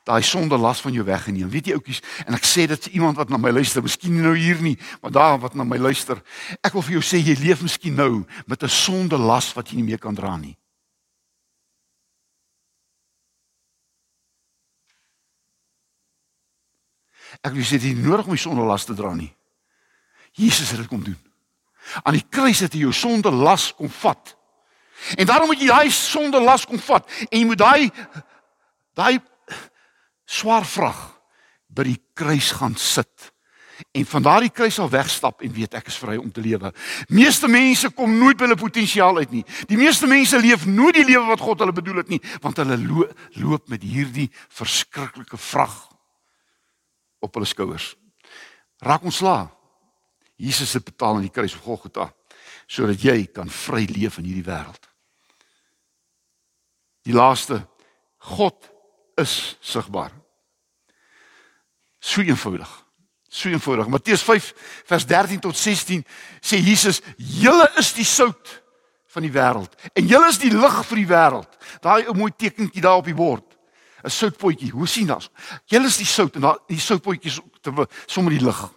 daai 0.04 0.22
sonde 0.22 0.58
las 0.58 0.80
van 0.80 0.92
jou 0.92 1.04
weggeneem. 1.06 1.50
Weet 1.50 1.70
jy 1.70 1.76
ouppies, 1.78 2.02
en 2.26 2.34
ek 2.36 2.46
sê 2.46 2.66
dit 2.70 2.88
vir 2.88 2.98
iemand 2.98 3.20
wat 3.20 3.30
na 3.30 3.38
my 3.40 3.52
luister, 3.54 3.84
miskien 3.84 4.18
nou 4.18 4.34
hier 4.36 4.58
nie, 4.62 4.74
maar 5.00 5.14
daar 5.14 5.38
wat 5.40 5.54
na 5.54 5.64
my 5.64 5.78
luister. 5.78 6.18
Ek 6.60 6.74
wil 6.74 6.84
vir 6.84 6.98
jou 6.98 7.04
sê 7.06 7.22
jy 7.22 7.36
leef 7.38 7.62
miskien 7.62 7.94
nou 7.96 8.24
met 8.46 8.62
'n 8.62 8.68
sonde 8.68 9.16
las 9.16 9.52
wat 9.54 9.70
jy 9.70 9.76
nie 9.76 9.88
meer 9.94 10.02
kan 10.02 10.14
dra 10.14 10.36
nie. 10.36 10.56
Ek 17.40 17.54
wens 17.54 17.70
dit 17.70 17.82
nie 17.82 17.94
nodig 17.94 18.26
om 18.26 18.36
die 18.36 18.42
sonde 18.42 18.62
las 18.62 18.84
te 18.84 18.94
dra 18.94 19.14
nie. 19.14 19.32
Jesus 20.32 20.70
het 20.70 20.78
dit 20.78 20.88
kom 20.88 21.02
doen. 21.02 21.18
Aan 22.04 22.14
die 22.14 22.28
kruis 22.28 22.60
het 22.60 22.72
hy 22.72 22.80
jou 22.80 22.92
sonde 22.92 23.30
las 23.30 23.72
kom 23.74 23.88
vat. 23.88 24.36
En 25.16 25.26
daarom 25.26 25.50
moet 25.50 25.60
jy 25.60 25.70
daai 25.70 25.90
sonde 25.90 26.40
las 26.40 26.66
kom 26.66 26.78
vat 26.78 27.08
en 27.28 27.38
jy 27.38 27.44
moet 27.46 27.58
daai 27.58 27.90
daai 28.94 29.18
swaar 30.28 30.64
vrag 30.68 31.00
by 31.72 31.86
die 31.88 32.00
kruis 32.14 32.52
gaan 32.56 32.76
sit 32.76 33.32
en 33.90 34.04
van 34.06 34.22
daardie 34.22 34.50
kruis 34.52 34.78
al 34.78 34.90
wegstap 34.90 35.42
en 35.42 35.52
weet 35.52 35.74
ek 35.74 35.88
is 35.90 35.96
vry 35.98 36.14
om 36.20 36.30
te 36.32 36.42
lewe. 36.44 36.70
Meeste 37.10 37.48
mense 37.50 37.90
kom 37.96 38.12
nooit 38.18 38.38
by 38.38 38.46
hulle 38.46 38.58
potensiaal 38.60 39.18
uit 39.18 39.32
nie. 39.34 39.42
Die 39.68 39.78
meeste 39.80 40.06
mense 40.06 40.38
leef 40.38 40.66
nooit 40.68 41.00
die 41.00 41.06
lewe 41.08 41.24
wat 41.32 41.42
God 41.42 41.64
hulle 41.64 41.74
bedoel 41.74 42.02
het 42.02 42.12
nie, 42.12 42.20
want 42.44 42.60
hulle 42.62 42.78
lo 42.78 43.08
loop 43.40 43.72
met 43.72 43.82
hierdie 43.82 44.28
verskriklike 44.54 45.40
vrag 45.40 45.74
op 47.22 47.34
hulle 47.34 47.48
skouers. 47.48 47.92
Raak 48.82 49.04
ontslaa. 49.08 49.50
Jesus 50.36 50.72
het 50.78 50.86
betaal 50.86 51.18
aan 51.18 51.28
die 51.28 51.34
kruis 51.34 51.56
op 51.58 51.66
Golgotha 51.66 52.12
sodat 52.72 53.02
jy 53.04 53.26
kan 53.34 53.50
vry 53.52 53.82
leef 53.90 54.16
in 54.20 54.30
hierdie 54.30 54.46
wêreld. 54.46 54.91
Die 57.02 57.14
laaste 57.14 57.66
God 58.18 58.70
is 59.18 59.56
sigbaar. 59.60 60.12
So 61.98 62.22
eenvoudig. 62.22 62.70
So 63.28 63.48
eenvoudig. 63.48 63.88
Matteus 63.88 64.22
5 64.22 64.52
vers 64.86 65.06
13 65.06 65.40
tot 65.40 65.56
16 65.56 66.04
sê 66.40 66.58
Jesus: 66.58 67.00
"Julle 67.16 67.70
is 67.76 67.92
die 67.92 68.04
sout 68.04 68.62
van 69.06 69.22
die 69.22 69.32
wêreld 69.32 69.74
en 69.92 70.06
julle 70.06 70.28
is 70.28 70.38
die 70.38 70.50
lig 70.50 70.84
vir 70.86 70.96
die 70.96 71.06
wêreld." 71.06 71.58
Daai 71.80 72.06
ou 72.06 72.14
mooi 72.14 72.32
tekentjie 72.36 72.82
daar 72.82 73.02
op 73.02 73.04
die 73.04 73.14
bord. 73.14 73.56
'n 74.02 74.10
Soutpotjie. 74.10 74.70
Hoe 74.70 74.86
sien 74.86 75.06
dit? 75.06 75.30
Julle 75.66 75.86
is 75.86 75.96
die 75.96 76.06
sout 76.06 76.34
en 76.34 76.40
daai 76.40 76.58
die 76.68 76.80
soutpotjies 76.80 77.40
sommer 78.06 78.32
die 78.32 78.44
lig. 78.44 78.70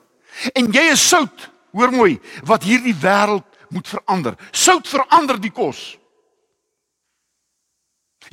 En 0.53 0.71
jy 0.71 0.91
is 0.91 1.07
sout, 1.09 1.49
hoor 1.71 1.91
mooi, 1.91 2.19
wat 2.43 2.63
hierdie 2.63 2.95
wêreld 2.95 3.45
moet 3.69 3.87
verander. 3.87 4.35
Sout 4.51 4.87
verander 4.87 5.39
die 5.41 5.51
kos. 5.51 5.97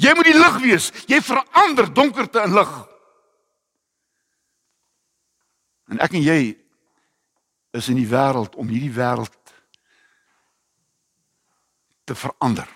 Jy 0.03 0.15
moet 0.19 0.29
die 0.29 0.39
lig 0.39 0.57
wees. 0.65 0.89
Jy 1.11 1.21
verander 1.23 1.89
donkerte 1.95 2.43
in 2.43 2.57
lig. 2.57 2.73
En 5.93 6.01
ek 6.03 6.17
en 6.17 6.25
jy 6.25 6.41
is 7.77 7.89
in 7.93 8.01
die 8.01 8.09
wêreld 8.09 8.57
om 8.61 8.69
hierdie 8.69 8.93
wêreld 8.93 9.55
te 12.09 12.17
verander. 12.19 12.69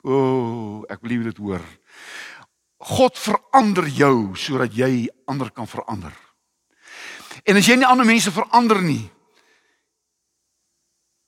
O, 0.00 0.16
oh, 0.16 0.76
ek 0.88 1.02
wil 1.04 1.28
dit 1.28 1.40
hoor. 1.42 1.64
God 2.80 3.18
verander 3.20 3.88
jou 3.92 4.32
sodat 4.40 4.72
jy 4.74 5.10
ander 5.28 5.50
kan 5.52 5.68
verander. 5.68 6.14
En 7.44 7.58
as 7.60 7.68
jy 7.68 7.76
nie 7.80 7.88
ander 7.88 8.08
mense 8.08 8.32
verander 8.32 8.80
nie, 8.82 9.02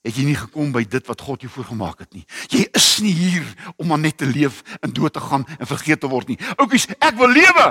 het 0.03 0.17
jy 0.19 0.25
nie 0.27 0.39
gekom 0.39 0.73
by 0.75 0.83
dit 0.91 1.07
wat 1.07 1.21
God 1.23 1.45
jou 1.45 1.51
voorgemaak 1.53 2.03
het 2.03 2.13
nie. 2.17 2.25
Jy 2.51 2.67
is 2.75 2.89
nie 3.05 3.15
hier 3.15 3.47
om 3.77 3.87
maar 3.87 4.03
net 4.03 4.19
te 4.19 4.27
leef 4.27 4.63
en 4.83 4.91
dood 4.95 5.15
te 5.15 5.23
gaan 5.23 5.47
en 5.59 5.71
vergeet 5.71 6.03
te 6.03 6.11
word 6.11 6.33
nie. 6.33 6.39
Oukies, 6.57 6.89
ek 6.99 7.15
wil 7.21 7.31
lewe. 7.31 7.67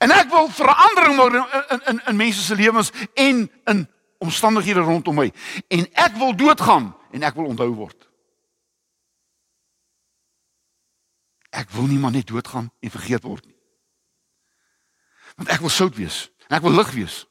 En 0.00 0.12
ek 0.12 0.28
wil 0.32 0.48
verandering 0.52 1.16
maak 1.16 1.34
in 1.36 1.72
in 1.76 1.82
in, 1.94 2.04
in 2.12 2.16
mense 2.16 2.44
se 2.44 2.54
lewens 2.56 2.92
en 3.14 3.48
in 3.64 3.88
omstandighede 4.22 4.80
rondom 4.80 5.14
my. 5.14 5.32
En 5.68 5.88
ek 5.92 6.16
wil 6.20 6.36
doodgaan 6.36 6.92
en 7.10 7.22
ek 7.22 7.34
wil 7.34 7.48
onthou 7.50 7.72
word. 7.74 8.08
Ek 11.52 11.70
wil 11.70 11.88
nie 11.88 11.98
maar 12.00 12.12
net 12.12 12.28
doodgaan 12.28 12.70
en 12.80 12.90
vergeet 12.90 13.24
word 13.24 13.44
nie. 13.48 13.56
Want 15.36 15.48
ek 15.52 15.60
wil 15.64 15.72
sout 15.72 15.96
wees 15.96 16.28
en 16.48 16.56
ek 16.60 16.64
wil 16.64 16.76
lig 16.76 16.92
wees. 16.96 17.22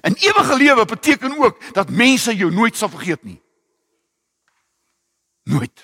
En 0.00 0.14
ewige 0.14 0.56
lewe 0.56 0.84
beteken 0.84 1.38
ook 1.38 1.74
dat 1.74 1.90
mense 1.90 2.36
jou 2.36 2.52
nooit 2.52 2.76
sal 2.76 2.88
vergeet 2.88 3.22
nie. 3.22 3.42
Nooit. 5.42 5.82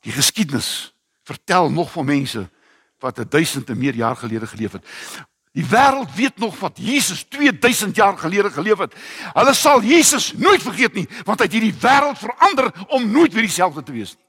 Die 0.00 0.12
geskiedenis 0.12 0.94
vertel 1.22 1.70
nog 1.70 1.92
van 1.92 2.04
mense 2.04 2.50
wat 2.98 3.30
1000 3.30 3.68
en 3.68 3.78
meer 3.78 3.94
jaar 3.94 4.16
gelede 4.16 4.46
geleef 4.46 4.72
het. 4.72 4.86
Die 5.52 5.64
wêreld 5.64 6.14
weet 6.14 6.36
nog 6.36 6.58
wat 6.58 6.78
Jesus 6.80 7.22
2000 7.22 7.96
jaar 7.96 8.18
gelede 8.18 8.50
geleef 8.50 8.78
het. 8.78 8.94
Hulle 9.32 9.54
sal 9.54 9.82
Jesus 9.82 10.32
nooit 10.32 10.62
vergeet 10.62 10.94
nie, 10.94 11.08
want 11.24 11.38
hy 11.38 11.44
het 11.44 11.52
hierdie 11.52 11.74
wêreld 11.82 12.18
verander 12.18 12.72
om 12.88 13.10
nooit 13.10 13.32
weer 13.32 13.42
dieselfde 13.46 13.82
te 13.82 13.92
wees 13.92 14.14
nie. 14.14 14.24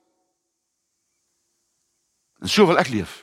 En 2.43 2.49
so 2.49 2.67
wil 2.67 2.77
ek 2.77 2.91
leef. 2.91 3.21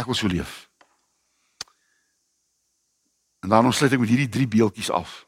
Ek 0.00 0.08
wil 0.08 0.16
so 0.16 0.30
leef. 0.30 0.67
En 3.48 3.64
dan 3.64 3.72
sluit 3.72 3.94
ek 3.96 4.02
met 4.02 4.10
hierdie 4.12 4.28
drie 4.28 4.46
beeltjies 4.50 4.90
af. 4.92 5.24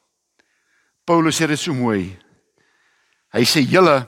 Paulus 1.08 1.38
sê 1.40 1.46
dit 1.48 1.58
so 1.58 1.72
mooi. 1.72 2.10
Hy 3.32 3.44
sê 3.48 3.62
julle 3.64 4.02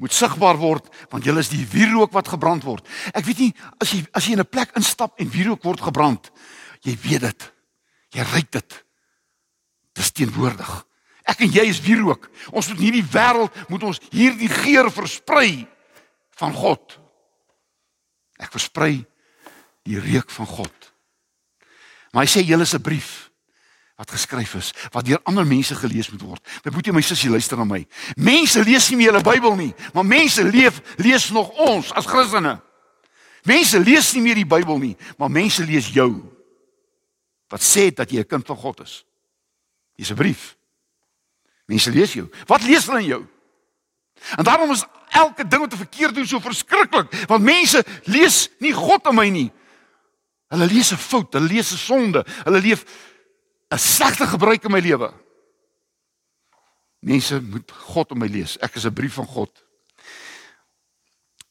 moet 0.00 0.14
sigbaar 0.16 0.56
word 0.56 0.86
want 1.12 1.26
julle 1.28 1.42
is 1.44 1.50
die 1.52 1.66
wierook 1.68 2.14
wat 2.16 2.30
gebrand 2.32 2.64
word. 2.64 2.86
Ek 3.12 3.26
weet 3.28 3.42
nie 3.44 3.50
as 3.76 3.92
jy 3.92 4.00
as 4.16 4.24
jy 4.24 4.38
in 4.38 4.40
'n 4.40 4.48
plek 4.48 4.72
instap 4.80 5.20
en 5.20 5.28
wierook 5.28 5.60
word 5.68 5.84
gebrand, 5.84 6.32
jy 6.80 6.96
weet 6.96 7.20
dit. 7.28 7.52
Jy 8.16 8.24
ruik 8.24 8.50
dit. 8.50 8.84
Dis 9.92 10.12
teenwoordig. 10.16 10.86
Ek 11.28 11.44
en 11.44 11.52
jy 11.52 11.68
is 11.68 11.80
wierook. 11.84 12.30
Ons 12.52 12.72
moet 12.72 12.80
hierdie 12.80 13.04
wêreld 13.04 13.52
moet 13.68 13.82
ons 13.82 14.00
hierdie 14.10 14.48
geur 14.48 14.90
versprei 14.90 15.68
van 16.40 16.52
God. 16.56 16.96
Ek 18.40 18.50
versprei 18.50 19.04
die 19.84 20.00
reuk 20.00 20.30
van 20.30 20.46
God. 20.46 20.79
Maar 22.10 22.26
hy 22.26 22.30
sê 22.30 22.42
julle 22.44 22.62
is 22.62 22.74
'n 22.74 22.82
brief 22.82 23.30
wat 24.00 24.10
geskryf 24.10 24.54
is 24.54 24.72
wat 24.90 25.04
deur 25.04 25.20
ander 25.28 25.46
mense 25.46 25.74
gelees 25.74 26.10
moet 26.10 26.22
word. 26.22 26.48
My 26.64 26.70
boetie, 26.72 26.92
my 26.92 27.02
sussie, 27.04 27.30
luister 27.30 27.56
na 27.56 27.64
my. 27.64 27.86
Mense 28.16 28.64
lees 28.64 28.88
nie 28.88 28.96
meer 28.96 29.12
hulle 29.12 29.22
Bybel 29.22 29.56
nie, 29.56 29.74
maar 29.92 30.06
mense 30.06 30.44
leef 30.44 30.80
lees 30.96 31.30
nog 31.30 31.50
ons 31.50 31.92
as 31.92 32.06
Christene. 32.06 32.60
Mense 33.44 33.78
lees 33.78 34.12
nie 34.14 34.22
meer 34.22 34.40
die 34.40 34.48
Bybel 34.48 34.78
nie, 34.78 34.96
maar 35.18 35.30
mense 35.30 35.64
lees 35.64 35.92
jou. 35.92 36.22
Wat 37.50 37.60
sê 37.60 37.90
dat 37.92 38.10
jy 38.10 38.20
'n 38.20 38.26
kind 38.26 38.46
van 38.46 38.56
God 38.56 38.80
is? 38.80 39.04
Dis 39.96 40.10
'n 40.10 40.16
brief. 40.16 40.56
Mense 41.66 41.90
lees 41.90 42.12
jou. 42.12 42.30
Wat 42.46 42.62
lees 42.62 42.86
hulle 42.86 43.00
in 43.00 43.06
jou? 43.06 43.26
En 44.36 44.44
daarom 44.44 44.70
is 44.70 44.84
elke 45.10 45.48
ding 45.48 45.60
wat 45.60 45.72
'n 45.72 45.76
verkeerd 45.76 46.14
doen 46.14 46.26
so 46.26 46.40
verskriklik, 46.40 47.26
want 47.26 47.42
mense 47.44 47.84
lees 48.04 48.48
nie 48.58 48.72
God 48.72 49.06
in 49.06 49.14
my 49.14 49.28
nie, 49.28 49.52
Hulle 50.50 50.66
lees 50.66 50.90
'n 50.92 50.98
fout, 50.98 51.32
hulle 51.32 51.46
lees 51.46 51.72
'n 51.72 51.78
sonde, 51.78 52.24
hulle 52.44 52.60
leef 52.60 52.84
'n 53.70 53.78
slegte 53.78 54.26
gebruik 54.26 54.64
in 54.64 54.72
my 54.72 54.80
lewe. 54.80 55.12
Mense 57.00 57.40
moet 57.40 57.70
God 57.70 58.10
om 58.10 58.18
my 58.18 58.26
lees. 58.26 58.58
Ek 58.58 58.74
is 58.74 58.84
'n 58.84 58.92
brief 58.92 59.14
van 59.14 59.26
God. 59.26 59.64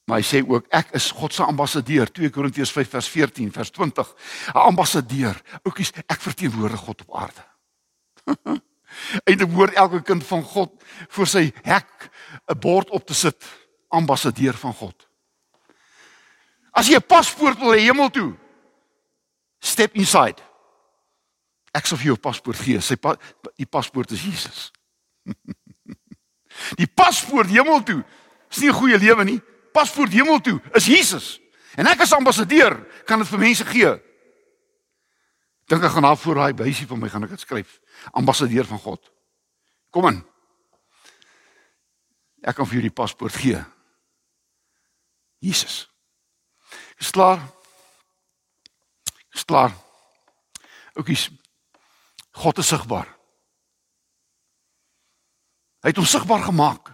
Maar 0.05 0.19
hy 0.19 0.25
sê 0.25 0.41
ook 0.41 0.65
ek 0.69 0.91
is 0.91 1.11
God 1.11 1.33
se 1.33 1.43
ambassadeur. 1.43 2.11
2 2.11 2.29
Korintiërs 2.29 2.71
5 2.71 2.89
vers 2.89 3.07
14 3.07 3.51
vers 3.51 3.69
20. 3.69 4.15
'n 4.53 4.57
Ambassadeur. 4.57 5.41
Oukies, 5.63 5.91
ek 6.07 6.21
verteenwoordig 6.21 6.79
God 6.79 7.01
op 7.01 7.15
aarde. 7.15 7.43
Eintlik 9.29 9.51
hoor 9.51 9.69
elke 9.69 10.01
kind 10.01 10.25
van 10.25 10.43
God 10.43 10.83
voor 11.07 11.27
sy 11.27 11.53
hek 11.63 12.09
'n 12.47 12.59
bord 12.59 12.89
op 12.89 13.05
te 13.05 13.13
sit, 13.13 13.45
ambassadeur 13.87 14.53
van 14.53 14.73
God. 14.73 15.07
As 16.71 16.87
jy 16.87 16.95
'n 16.95 17.07
paspoort 17.07 17.59
wil 17.59 17.73
hê 17.73 17.79
hemel 17.79 18.09
toe, 18.09 18.35
Step 19.59 19.95
inside. 19.95 20.41
Ek 21.75 21.85
sal 21.85 21.97
vir 21.97 22.11
jou 22.11 22.15
'n 22.17 22.21
paspoort 22.21 22.57
gee. 22.57 22.81
Sy 22.81 22.95
pa, 22.95 23.15
die 23.55 23.65
paspoort 23.65 24.11
is 24.11 24.23
Jesus. 24.23 24.71
die 26.81 26.87
paspoort 26.87 27.49
hemel 27.49 27.83
toe. 27.83 28.03
Is 28.49 28.59
nie 28.59 28.69
'n 28.69 28.79
goeie 28.79 28.97
lewe 28.97 29.23
nie. 29.23 29.41
Paspoort 29.71 30.11
hemel 30.11 30.39
toe 30.41 30.61
is 30.73 30.85
Jesus. 30.85 31.39
En 31.77 31.87
ek 31.87 32.01
as 32.01 32.13
ambassadeur 32.13 32.73
kan 33.05 33.19
dit 33.19 33.27
vir 33.27 33.39
mense 33.39 33.65
gee. 33.65 33.91
Dink 35.69 35.83
ek 35.83 35.91
gaan 35.91 36.07
daar 36.07 36.17
voor 36.17 36.35
daai 36.35 36.53
buisie 36.53 36.87
van 36.87 36.99
my 36.99 37.09
gaan 37.09 37.23
ek 37.23 37.29
dit 37.29 37.39
skryf. 37.39 37.79
Ambassadeur 38.11 38.65
van 38.65 38.79
God. 38.79 39.11
Kom 39.93 40.07
in. 40.09 40.23
Ek 42.41 42.55
kan 42.55 42.65
vir 42.65 42.79
jou 42.79 42.87
die 42.87 42.95
paspoort 42.95 43.35
gee. 43.35 43.59
Jesus. 45.39 45.85
Is 46.97 47.11
klaar? 47.11 47.39
Klaar. 49.49 49.73
Oukies. 50.93 51.29
God 52.37 52.61
is 52.61 52.69
sigbaar. 52.69 53.07
Hy 55.81 55.89
het 55.89 55.97
hom 55.97 56.05
sigbaar 56.05 56.43
gemaak 56.45 56.91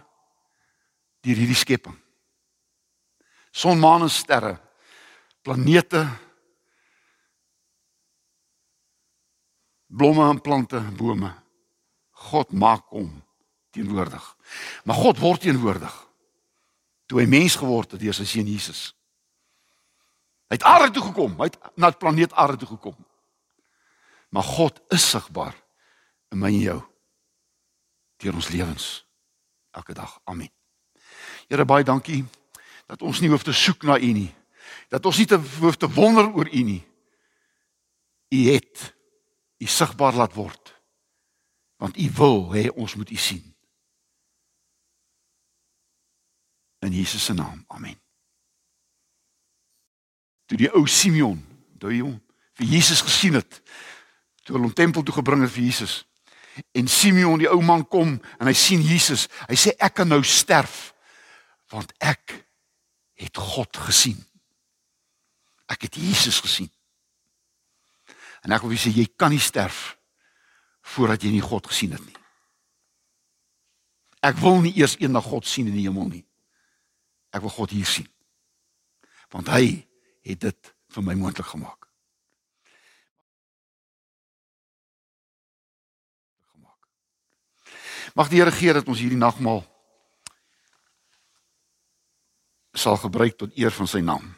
deur 1.26 1.36
hierdie 1.36 1.58
skepping. 1.58 1.96
Son, 3.50 3.80
maan 3.82 4.06
en 4.06 4.12
sterre, 4.12 4.54
planete, 5.42 6.04
blomme 9.90 10.30
en 10.30 10.40
plante, 10.40 10.80
bome. 10.96 11.32
God 12.30 12.56
maak 12.56 12.88
hom 12.94 13.10
teenwoordig. 13.74 14.24
Maar 14.88 15.02
God 15.02 15.20
word 15.20 15.44
teenwoordig 15.44 16.02
toe 17.06 17.20
hy 17.20 17.26
mens 17.30 17.58
geword 17.60 17.92
het 17.94 18.00
deur 18.02 18.16
sy 18.16 18.24
seun 18.26 18.48
Jesus. 18.48 18.95
Hy 20.46 20.54
het 20.54 20.62
aarde 20.62 20.92
toe 20.94 21.02
gekom, 21.08 21.34
hy 21.40 21.48
het 21.50 21.58
na 21.74 21.90
die 21.90 21.98
planeet 21.98 22.32
aarde 22.32 22.60
toe 22.60 22.68
gekom. 22.68 22.96
Maar 24.30 24.46
God 24.46 24.80
is 24.94 25.10
sigbaar 25.10 25.54
in 26.30 26.38
my 26.38 26.52
en 26.52 26.60
jou 26.60 26.80
deur 28.22 28.38
ons 28.38 28.48
lewens 28.48 28.86
elke 29.76 29.94
dag. 29.94 30.20
Amen. 30.24 30.50
Here 31.48 31.64
baie 31.64 31.84
dankie 31.84 32.24
dat 32.86 33.02
ons 33.02 33.20
nie 33.20 33.30
hoef 33.30 33.44
te 33.44 33.54
soek 33.54 33.82
na 33.82 33.98
U 33.98 34.12
nie. 34.12 34.30
Dat 34.88 35.06
ons 35.06 35.18
nie 35.18 35.26
te 35.26 35.38
hoef 35.60 35.76
te 35.76 35.90
wonder 35.90 36.30
oor 36.32 36.48
U 36.48 36.62
nie. 36.62 36.82
U 38.34 38.40
het 38.52 38.94
U 39.58 39.66
sigbaar 39.66 40.14
laat 40.14 40.34
word. 40.34 40.72
Want 41.76 41.98
U 41.98 42.10
wil 42.16 42.40
hê 42.54 42.68
ons 42.70 42.94
moet 42.94 43.10
U 43.10 43.16
sien. 43.20 43.44
In 46.86 46.92
Jesus 46.92 47.24
se 47.24 47.34
naam. 47.34 47.64
Amen. 47.66 47.98
Toe 50.46 50.58
die 50.58 50.70
ou 50.72 50.86
Simeon, 50.90 51.38
toe 51.80 51.90
hy 51.90 52.02
vir 52.56 52.68
Jesus 52.70 53.02
gesien 53.04 53.36
het, 53.38 53.60
toe 54.46 54.54
hulle 54.54 54.68
hom 54.68 54.76
tempel 54.76 55.04
toe 55.04 55.16
gebring 55.16 55.42
het 55.44 55.52
vir 55.52 55.66
Jesus. 55.66 56.04
En 56.76 56.88
Simeon, 56.88 57.40
die 57.40 57.50
ou 57.50 57.60
man 57.64 57.84
kom 57.84 58.16
en 58.16 58.48
hy 58.48 58.54
sien 58.56 58.82
Jesus. 58.84 59.26
Hy 59.50 59.58
sê 59.58 59.74
ek 59.76 59.98
kan 60.00 60.08
nou 60.08 60.22
sterf 60.24 60.94
want 61.74 61.90
ek 61.98 62.32
het 63.18 63.36
God 63.42 63.76
gesien. 63.88 64.18
Ek 65.66 65.88
het 65.88 65.98
Jesus 65.98 66.38
gesien. 66.40 66.70
En 68.46 68.54
ek 68.54 68.62
wil 68.62 68.78
sê 68.78 68.92
jy 68.94 69.08
kan 69.18 69.34
nie 69.34 69.42
sterf 69.42 69.96
voordat 70.94 71.24
jy 71.26 71.34
nie 71.34 71.42
God 71.42 71.66
gesien 71.66 71.96
het 71.96 72.04
nie. 72.06 72.14
Ek 74.26 74.38
wil 74.38 74.60
nie 74.62 74.74
eers 74.78 74.94
eendag 75.02 75.26
God 75.26 75.46
sien 75.46 75.66
in 75.66 75.74
die 75.74 75.86
hemel 75.88 76.06
nie. 76.08 76.22
Ek 77.34 77.42
wil 77.42 77.52
God 77.52 77.74
hier 77.74 77.88
sien. 77.88 78.06
Want 79.34 79.50
hy 79.50 79.82
het 80.26 80.40
dit 80.40 80.74
vir 80.94 81.04
my 81.06 81.14
moontlik 81.14 81.46
gemaak. 81.46 81.86
gemaak. 86.52 86.88
Mag 88.14 88.30
die 88.32 88.40
Here 88.40 88.52
gee 88.52 88.74
dat 88.74 88.88
ons 88.88 89.02
hierdie 89.02 89.20
nagmaal 89.20 89.64
sal 92.76 92.98
gebruik 93.00 93.38
tot 93.38 93.54
eer 93.56 93.72
van 93.72 93.88
sy 93.88 94.02
naam. 94.04 94.34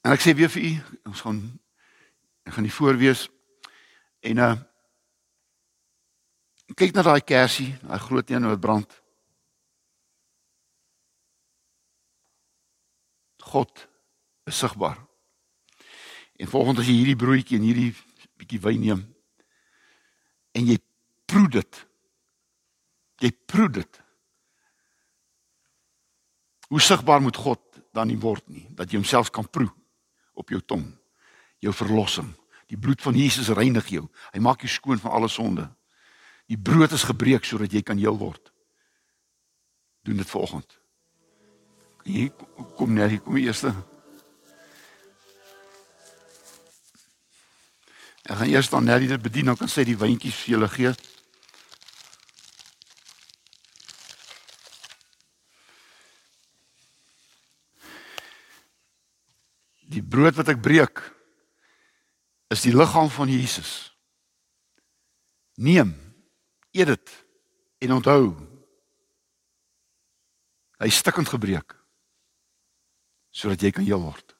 En 0.00 0.12
ek 0.12 0.22
sê 0.24 0.34
weer 0.36 0.50
vir 0.52 0.64
u, 0.64 0.72
ons 1.12 1.22
gaan 1.24 1.40
ek 2.48 2.56
gaan 2.56 2.66
die 2.66 2.74
voorwees 2.74 3.28
en 4.26 4.42
uh 4.42 4.56
kyk 6.78 6.94
na 6.94 7.02
daai 7.02 7.20
kersie, 7.26 7.72
daai 7.82 7.98
groot 7.98 8.30
een 8.30 8.46
wat 8.46 8.60
brand. 8.62 8.99
God 13.50 13.88
is 14.48 14.58
sigbaar. 14.58 14.98
En 16.40 16.48
volgens 16.48 16.80
as 16.80 16.88
jy 16.88 17.00
hierdie 17.00 17.18
broodjie 17.18 17.58
en 17.58 17.66
hierdie 17.66 17.90
bietjie 18.40 18.60
wyn 18.62 18.80
neem 18.80 19.02
en 20.56 20.66
jy 20.66 20.78
proe 21.30 21.48
dit. 21.52 21.80
Jy 23.20 23.30
proe 23.46 23.68
dit. 23.70 24.00
Hoe 26.70 26.80
sigbaar 26.82 27.22
moet 27.22 27.36
God 27.36 27.62
dan 27.94 28.10
nie 28.10 28.18
word 28.18 28.46
nie 28.48 28.64
dat 28.78 28.90
jy 28.90 29.00
homself 29.00 29.32
kan 29.34 29.46
proe 29.46 29.68
op 30.38 30.50
jou 30.50 30.60
tong. 30.62 30.86
Jou 31.60 31.74
verlossing. 31.76 32.30
Die 32.70 32.78
bloed 32.78 33.02
van 33.02 33.18
Jesus 33.18 33.50
reinig 33.52 33.90
jou. 33.90 34.06
Hy 34.32 34.40
maak 34.42 34.62
jou 34.64 34.70
skoon 34.70 35.00
van 35.02 35.18
alle 35.18 35.28
sonde. 35.28 35.66
Die 36.50 36.58
brood 36.58 36.94
is 36.94 37.06
gebreek 37.06 37.44
sodat 37.46 37.74
jy 37.74 37.82
kan 37.86 37.98
heel 37.98 38.16
word. 38.18 38.52
Doen 40.06 40.22
dit 40.22 40.30
vanoggend. 40.30 40.79
Hier 42.10 42.32
kom 42.74 42.96
net 42.96 43.12
hier 43.12 43.22
kom 43.22 43.36
die 43.38 43.46
eerste. 43.46 43.70
Ek 48.26 48.38
gaan 48.40 48.50
eers 48.50 48.70
dan 48.70 48.86
net 48.86 49.06
dit 49.06 49.22
bedien, 49.22 49.50
dan 49.50 49.58
kan 49.58 49.70
sy 49.70 49.84
die 49.86 49.98
wyntjies 49.98 50.42
vir 50.42 50.54
julle 50.56 50.68
gee. 50.74 50.92
Die 59.90 60.02
brood 60.02 60.38
wat 60.38 60.50
ek 60.50 60.62
breek 60.62 61.02
is 62.50 62.62
die 62.66 62.74
liggaam 62.74 63.10
van 63.14 63.30
Jesus. 63.30 63.90
Neem, 65.62 65.94
eet 66.74 66.90
dit 66.90 67.18
en 67.86 67.98
onthou. 67.98 68.24
Hy 70.80 70.88
stikkend 70.94 71.30
gebreek 71.30 71.79
sodat 73.30 73.62
jy 73.62 73.70
kan 73.74 73.86
heel 73.86 74.02
word. 74.02 74.34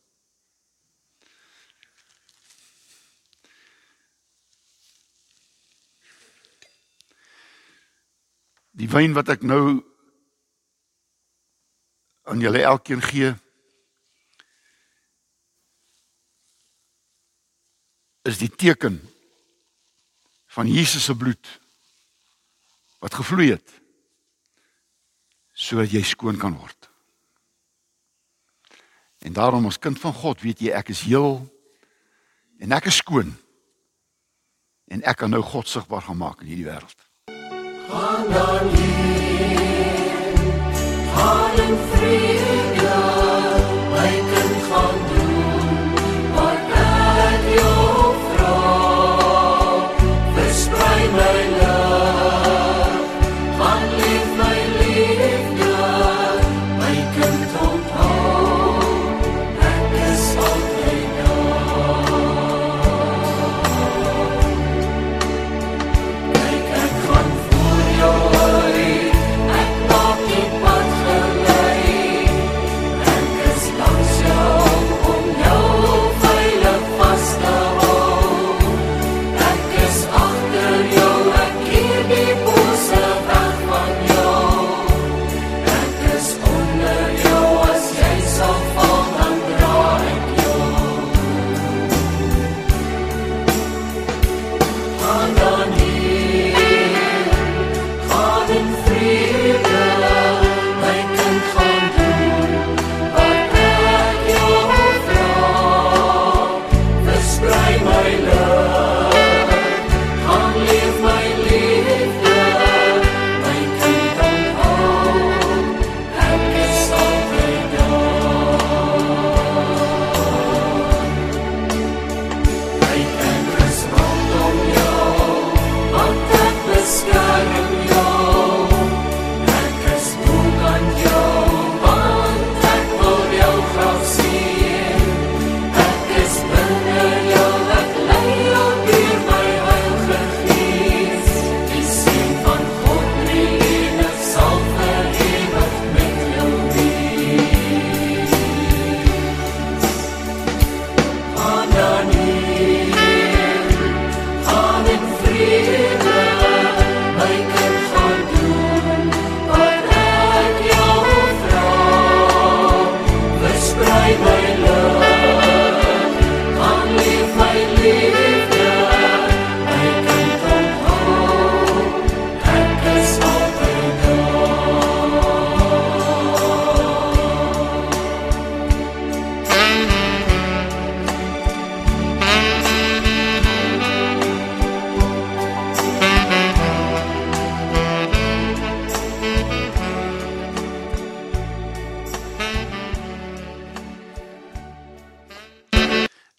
Die 8.81 8.89
wyn 8.89 9.15
wat 9.17 9.29
ek 9.35 9.43
nou 9.45 9.81
aan 12.31 12.41
julle 12.41 12.63
elkeen 12.65 13.03
gee 13.05 13.33
is 18.31 18.39
die 18.39 18.51
teken 18.51 19.01
van 20.55 20.69
Jesus 20.71 21.05
se 21.05 21.17
bloed 21.17 21.51
wat 23.01 23.17
gevloei 23.17 23.51
het 23.55 23.77
sodat 25.53 25.93
jy 25.93 26.03
skoon 26.07 26.39
kan 26.41 26.57
word. 26.57 26.90
En 29.21 29.33
daarom 29.33 29.67
as 29.67 29.79
kind 29.79 29.99
van 30.01 30.13
God 30.13 30.41
weet 30.41 30.61
jy 30.65 30.73
ek 30.73 30.89
is 30.89 31.05
heel 31.05 31.43
en 32.59 32.73
ek 32.73 32.89
is 32.89 33.01
skoon. 33.03 33.35
En 34.89 35.05
ek 35.05 35.21
kan 35.21 35.31
nou 35.31 35.43
God 35.45 35.69
sigbaar 35.69 36.03
gemaak 36.09 36.41
in 36.41 36.49
hierdie 36.51 36.69
wêreld. 36.69 37.05
Gaan 37.91 38.33
dan 38.33 38.73
heen, 38.75 40.37
gaan 41.13 42.60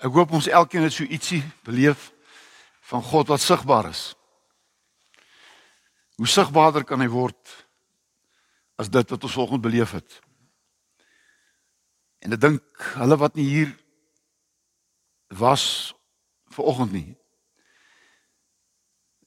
Ek 0.01 0.09
hoop 0.15 0.33
ons 0.33 0.49
elkeen 0.49 0.87
het 0.87 0.95
so 0.95 1.05
ietsie 1.05 1.43
beleef 1.65 2.09
van 2.89 3.03
God 3.05 3.29
wat 3.29 3.43
sigbaar 3.43 3.91
is. 3.91 4.11
Hoe 6.17 6.27
sigbaarder 6.27 6.83
kan 6.85 7.01
hy 7.01 7.09
word 7.09 7.55
as 8.81 8.89
dit 8.89 9.13
wat 9.13 9.23
ons 9.23 9.37
vanoggend 9.37 9.63
beleef 9.63 9.93
het? 9.93 10.19
En 12.21 12.33
ek 12.33 12.41
dink 12.41 12.85
hulle 12.97 13.17
wat 13.21 13.37
nie 13.37 13.47
hier 13.49 13.71
was 15.37 15.93
vanoggend 16.51 16.91
nie 16.97 17.09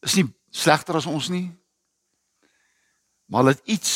is 0.04 0.16
nie 0.18 0.28
slegter 0.54 0.98
as 0.98 1.08
ons 1.08 1.30
nie. 1.32 1.48
Maar 3.26 3.44
hulle 3.44 3.54
het 3.56 3.70
iets 3.76 3.92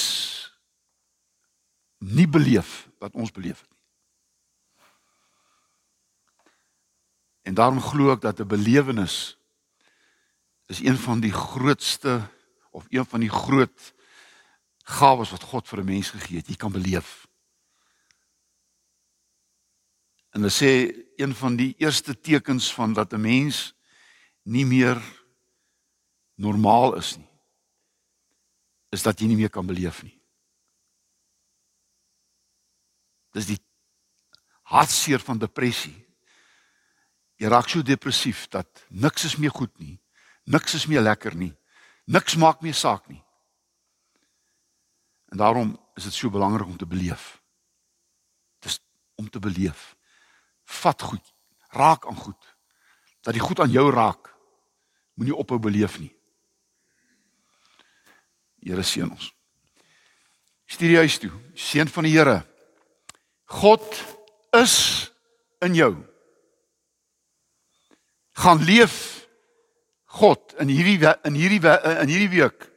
nie 1.98 2.28
beleef 2.30 2.86
wat 3.02 3.14
ons 3.18 3.32
beleef 3.34 3.60
het 3.60 3.70
nie. 3.70 3.77
En 7.48 7.54
daarom 7.54 7.80
glo 7.80 8.12
ek 8.12 8.20
dat 8.20 8.40
'n 8.40 8.46
belewenis 8.46 9.38
is 10.66 10.80
een 10.84 10.96
van 10.96 11.20
die 11.20 11.32
grootste 11.32 12.28
of 12.70 12.84
een 12.88 13.06
van 13.06 13.20
die 13.20 13.32
groot 13.32 13.94
gawes 14.84 15.30
wat 15.30 15.42
God 15.42 15.68
vir 15.68 15.78
'n 15.78 15.84
mens 15.84 16.10
gegee 16.10 16.36
het. 16.36 16.48
Jy 16.48 16.56
kan 16.56 16.72
beleef. 16.72 17.26
En 20.30 20.40
hulle 20.44 20.52
sê 20.52 20.92
een 21.16 21.34
van 21.34 21.56
die 21.56 21.74
eerste 21.78 22.20
tekens 22.20 22.74
van 22.74 22.92
dat 22.92 23.12
'n 23.12 23.20
mens 23.20 23.74
nie 24.42 24.66
meer 24.66 25.02
normaal 26.34 26.96
is 26.96 27.16
nie 27.16 27.28
is 28.88 29.02
dat 29.02 29.20
jy 29.20 29.26
nie 29.26 29.36
meer 29.36 29.50
kan 29.50 29.66
beleef 29.66 30.02
nie. 30.02 30.20
Dis 33.30 33.46
die 33.46 33.60
hartseer 34.62 35.20
van 35.20 35.38
depressie. 35.38 36.07
Jy 37.38 37.50
raak 37.50 37.68
so 37.70 37.82
depressief 37.86 38.46
dat 38.50 38.84
niks 38.90 39.24
is 39.28 39.36
meer 39.38 39.54
goed 39.54 39.72
nie. 39.78 39.98
Niks 40.50 40.74
is 40.74 40.88
meer 40.90 41.04
lekker 41.04 41.36
nie. 41.38 41.52
Niks 42.10 42.34
maak 42.40 42.64
meer 42.64 42.74
saak 42.74 43.06
nie. 43.08 43.20
En 45.30 45.38
daarom 45.38 45.74
is 45.94 46.08
dit 46.08 46.14
so 46.14 46.30
belangrik 46.30 46.66
om 46.66 46.76
te 46.76 46.86
beleef. 46.86 47.36
Dis 48.64 48.80
om 49.14 49.30
te 49.30 49.38
beleef. 49.38 49.94
Vat 50.64 51.02
goed. 51.02 51.34
Raak 51.70 52.06
aan 52.06 52.16
goed. 52.16 52.54
Dat 53.20 53.36
die 53.36 53.42
goed 53.44 53.60
aan 53.60 53.70
jou 53.70 53.90
raak. 53.92 54.32
Moenie 55.14 55.36
ophou 55.36 55.58
beleef 55.58 55.98
nie. 55.98 56.10
Here 58.64 58.82
seën 58.82 59.10
ons. 59.10 59.30
Stuur 60.66 60.90
jy 60.90 61.02
huis 61.06 61.18
toe. 61.22 61.32
Seën 61.54 61.88
van 61.88 62.06
die 62.08 62.16
Here. 62.16 62.40
God 63.48 63.84
is 64.56 65.08
in 65.64 65.74
jou. 65.74 65.94
Gaan 68.38 68.62
leef 68.62 69.26
God 70.18 70.54
in 70.62 70.70
hierdie 70.70 70.98
in 71.26 71.34
hierdie 71.34 71.60
in 72.04 72.08
hierdie 72.12 72.30
week 72.36 72.68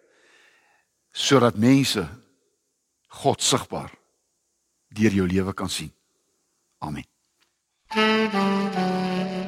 sodat 1.12 1.60
mense 1.60 2.08
God 3.21 3.43
sigbaar 3.43 3.91
deur 4.95 5.15
jou 5.21 5.28
lewe 5.28 5.54
kan 5.54 5.69
sien. 5.69 5.93
Amen. 6.82 7.06
Thank 7.91 8.34
you. 9.36 9.40